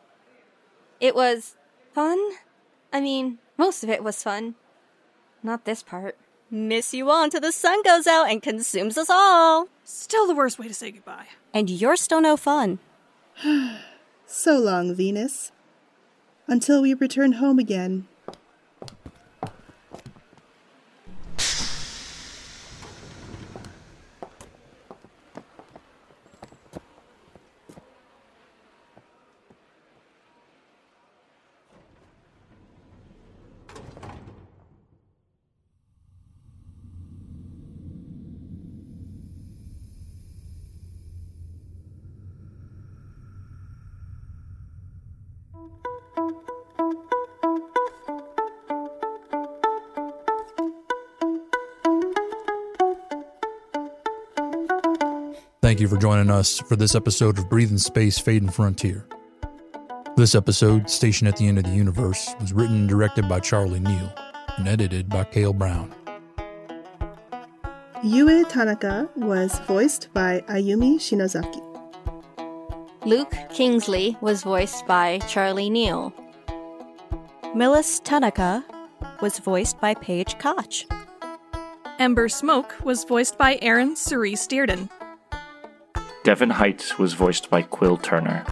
It 1.00 1.15
was 1.15 1.56
fun. 1.93 2.17
I 2.93 3.02
mean, 3.02 3.39
most 3.58 3.84
of 3.84 3.89
it 3.89 4.04
was 4.04 4.24
fun. 4.24 4.56
Not 5.43 5.65
this 5.65 5.84
part. 5.84 6.15
Miss 6.50 6.93
you 6.93 7.10
all 7.10 7.24
until 7.24 7.41
the 7.41 7.52
sun 7.52 7.82
goes 7.84 8.08
out 8.08 8.30
and 8.30 8.41
consumes 8.41 8.97
us 8.97 9.10
all. 9.10 9.67
Still 9.84 10.28
the 10.28 10.36
worst 10.36 10.60
way 10.60 10.67
to 10.67 10.74
say 10.74 10.91
goodbye. 10.91 11.28
And 11.54 11.69
you're 11.69 11.95
still 11.95 12.21
no 12.21 12.38
fun. 12.38 12.80
So 14.34 14.58
long, 14.58 14.95
Venus. 14.95 15.52
Until 16.47 16.82
we 16.82 16.93
return 16.93 17.34
home 17.34 17.60
again. 17.60 18.08
Thank 55.72 55.80
you 55.80 55.88
for 55.88 55.96
joining 55.96 56.30
us 56.30 56.60
for 56.60 56.76
this 56.76 56.96
episode 56.96 57.40
of 57.40 57.50
Breathing 57.50 57.78
Space, 57.78 58.20
Fading 58.20 58.50
Frontier. 58.50 59.08
This 60.18 60.36
episode, 60.36 60.90
Station 60.90 61.28
at 61.28 61.38
the 61.38 61.48
End 61.48 61.60
of 61.60 61.64
the 61.64 61.70
Universe, 61.72 62.36
was 62.42 62.52
written 62.52 62.76
and 62.76 62.90
directed 62.90 63.30
by 63.30 63.40
Charlie 63.40 63.80
Neal 63.80 64.14
and 64.58 64.68
edited 64.68 65.08
by 65.08 65.24
Cale 65.24 65.54
Brown. 65.54 65.96
Yue 68.04 68.44
Tanaka 68.50 69.10
was 69.16 69.60
voiced 69.60 70.10
by 70.14 70.44
Ayumi 70.50 70.96
Shinozaki. 70.98 71.64
Luke 73.06 73.34
Kingsley 73.54 74.18
was 74.20 74.44
voiced 74.44 74.86
by 74.88 75.20
Charlie 75.20 75.70
Neal. 75.70 76.14
Millis 77.56 78.02
Tanaka 78.04 78.66
was 79.22 79.40
voiced 79.40 79.80
by 79.80 79.94
Paige 79.94 80.38
Koch. 80.38 80.86
Ember 81.98 82.28
Smoke 82.28 82.76
was 82.84 83.06
voiced 83.06 83.38
by 83.38 83.58
Aaron 83.62 83.96
Cerise 83.96 84.46
Dearden. 84.50 84.90
Devin 86.24 86.52
Heights 86.52 86.98
was 86.98 87.14
voiced 87.14 87.50
by 87.50 87.62
Quill 87.62 87.98
Turner. 87.98 88.46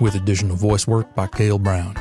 with 0.00 0.14
additional 0.14 0.56
voice 0.56 0.86
work 0.86 1.14
by 1.14 1.26
Cale 1.26 1.58
Brown. 1.58 1.96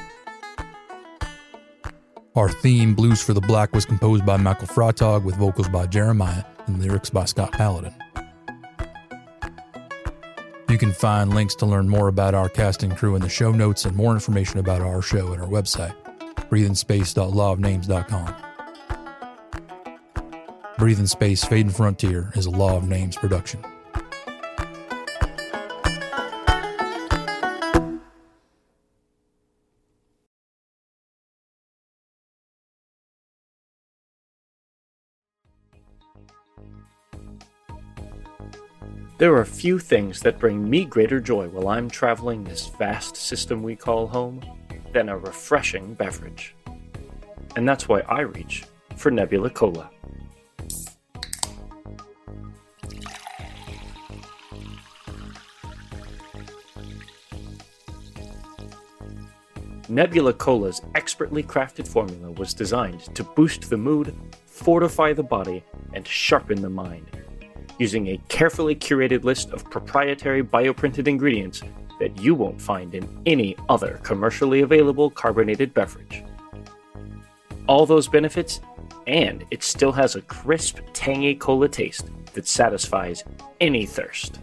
Our 2.36 2.50
theme, 2.50 2.96
Blues 2.96 3.22
for 3.22 3.34
the 3.34 3.42
Black, 3.42 3.74
was 3.74 3.86
composed 3.86 4.26
by 4.26 4.38
Michael 4.38 4.68
Freitag 4.68 5.24
with 5.24 5.36
vocals 5.36 5.70
by 5.70 5.86
Jeremiah 5.86 6.44
and 6.66 6.82
lyrics 6.82 7.10
by 7.10 7.26
Scott 7.26 7.52
Paladin. 7.52 7.94
You 10.70 10.78
can 10.80 10.92
find 10.92 11.36
links 11.36 11.54
to 11.56 11.68
learn 11.68 11.88
more 11.88 12.08
about 12.08 12.34
our 12.34 12.50
casting 12.50 12.96
crew 12.96 13.16
in 13.16 13.22
the 13.22 13.30
show 13.30 13.52
notes 13.52 13.86
and 13.86 13.96
more 13.96 14.14
information 14.14 14.60
about 14.60 14.82
our 14.82 15.04
show 15.04 15.34
at 15.34 15.40
our 15.40 15.48
website, 15.48 15.94
breathing.space.lawofnames.com. 16.50 18.53
Breathing 20.78 21.06
Space, 21.06 21.46
Fading 21.46 21.72
Frontier 21.72 22.32
is 22.36 22.48
a 22.48 22.50
Law 22.50 22.76
of 22.76 22.90
Names 22.90 23.16
production. 23.16 23.64
There 39.20 39.36
are 39.36 39.46
few 39.46 39.78
things 39.78 40.22
that 40.22 40.40
bring 40.40 40.68
me 40.68 40.86
greater 40.86 41.20
joy 41.20 41.48
while 41.50 41.68
I'm 41.68 41.88
traveling 41.88 42.44
this 42.44 42.68
vast 42.68 43.16
system 43.16 43.62
we 43.62 43.76
call 43.76 44.08
home 44.08 44.42
than 44.92 45.08
a 45.08 45.18
refreshing 45.18 45.94
beverage. 45.94 46.56
And 47.56 47.70
that's 47.70 47.88
why 47.88 48.02
I 48.02 48.22
reach 48.22 48.64
for 48.98 49.12
Nebula 49.12 49.52
Cola. 49.52 49.92
Nebula 59.94 60.34
Cola's 60.34 60.82
expertly 60.96 61.44
crafted 61.44 61.88
formula 61.88 62.32
was 62.32 62.56
designed 62.56 63.14
to 63.14 63.24
boost 63.24 63.70
the 63.70 63.78
mood, 63.78 64.16
fortify 64.48 65.14
the 65.14 65.22
body, 65.22 65.64
and 65.94 66.08
sharpen 66.08 66.64
the 66.64 66.70
mind 66.70 67.06
using 67.78 68.08
a 68.08 68.18
carefully 68.28 68.76
curated 68.76 69.24
list 69.24 69.52
of 69.52 69.70
proprietary 69.70 70.44
bioprinted 70.44 71.08
ingredients 71.08 71.62
that 72.00 72.20
you 72.20 72.34
won't 72.34 72.60
find 72.60 72.96
in 72.96 73.22
any 73.28 73.56
other 73.70 74.00
commercially 74.02 74.62
available 74.62 75.12
carbonated 75.12 75.76
beverage. 75.76 76.24
All 77.68 77.86
those 77.86 78.08
benefits, 78.08 78.62
and 79.06 79.46
it 79.52 79.62
still 79.62 79.92
has 79.92 80.16
a 80.16 80.22
crisp, 80.22 80.80
tangy 80.94 81.36
cola 81.36 81.70
taste 81.70 82.10
that 82.34 82.48
satisfies 82.48 83.24
any 83.62 83.86
thirst. 83.86 84.40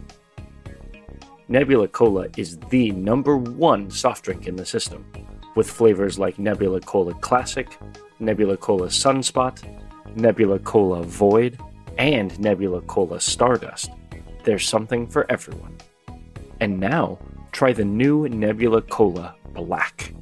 Nebula 1.49 1.89
Cola 1.89 2.29
is 2.37 2.57
the 2.69 2.91
number 2.91 3.35
one 3.35 3.91
soft 3.91 4.23
drink 4.23 4.47
in 4.47 4.55
the 4.55 4.65
system, 4.65 5.05
with 5.55 5.69
flavors 5.69 6.17
like 6.17 6.39
Nebula 6.39 6.81
Cola 6.81 7.13
Classic, 7.15 7.67
Nebula 8.19 8.57
Cola 8.57 8.87
Sunspot, 8.87 9.63
Nebula 10.15 10.59
Cola 10.59 11.03
Void, 11.03 11.59
and 11.97 12.37
Nebula 12.39 12.81
Cola 12.81 13.19
Stardust. 13.19 13.91
There's 14.43 14.67
something 14.67 15.07
for 15.07 15.29
everyone. 15.29 15.77
And 16.59 16.79
now, 16.79 17.19
try 17.51 17.73
the 17.73 17.85
new 17.85 18.27
Nebula 18.29 18.81
Cola 18.83 19.35
Black. 19.53 20.13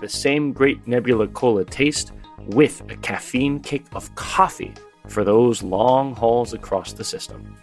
The 0.00 0.08
same 0.08 0.52
great 0.52 0.86
Nebula 0.86 1.28
Cola 1.28 1.64
taste 1.64 2.12
with 2.46 2.82
a 2.90 2.96
caffeine 2.96 3.60
kick 3.60 3.84
of 3.92 4.14
coffee 4.14 4.72
for 5.08 5.24
those 5.24 5.62
long 5.62 6.14
hauls 6.14 6.52
across 6.52 6.92
the 6.92 7.04
system. 7.04 7.56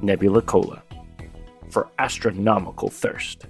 Nebula 0.00 0.42
Cola 0.42 0.82
for 1.70 1.88
astronomical 1.98 2.88
thirst. 2.88 3.46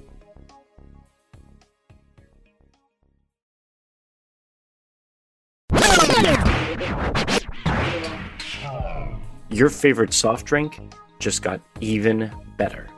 Your 9.54 9.70
favorite 9.70 10.12
soft 10.12 10.46
drink 10.46 10.80
just 11.20 11.42
got 11.42 11.60
even 11.80 12.28
better. 12.58 12.88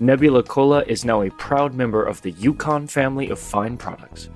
Nebula 0.00 0.42
Cola 0.42 0.84
is 0.86 1.02
now 1.02 1.22
a 1.22 1.30
proud 1.30 1.72
member 1.72 2.04
of 2.04 2.20
the 2.20 2.32
Yukon 2.32 2.86
family 2.86 3.30
of 3.30 3.38
fine 3.38 3.78
products. 3.78 4.28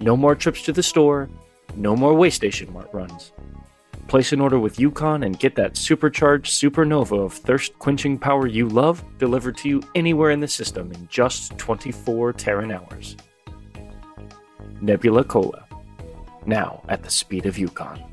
No 0.00 0.16
more 0.16 0.34
trips 0.34 0.62
to 0.62 0.72
the 0.72 0.82
store, 0.82 1.30
no 1.76 1.94
more 1.94 2.14
waystation 2.14 2.72
mart 2.72 2.90
runs. 2.92 3.30
Place 4.08 4.32
an 4.32 4.40
order 4.40 4.58
with 4.58 4.80
Yukon 4.80 5.22
and 5.22 5.38
get 5.38 5.54
that 5.54 5.76
supercharged 5.76 6.52
supernova 6.52 7.26
of 7.26 7.32
thirst 7.32 7.78
quenching 7.78 8.18
power 8.18 8.48
you 8.48 8.68
love 8.68 9.04
delivered 9.18 9.56
to 9.58 9.68
you 9.68 9.80
anywhere 9.94 10.32
in 10.32 10.40
the 10.40 10.48
system 10.48 10.90
in 10.90 11.06
just 11.06 11.56
24 11.58 12.32
Terran 12.32 12.72
hours. 12.72 13.16
Nebula 14.80 15.22
Cola, 15.22 15.64
now 16.44 16.82
at 16.88 17.04
the 17.04 17.10
speed 17.10 17.46
of 17.46 17.56
Yukon. 17.56 18.09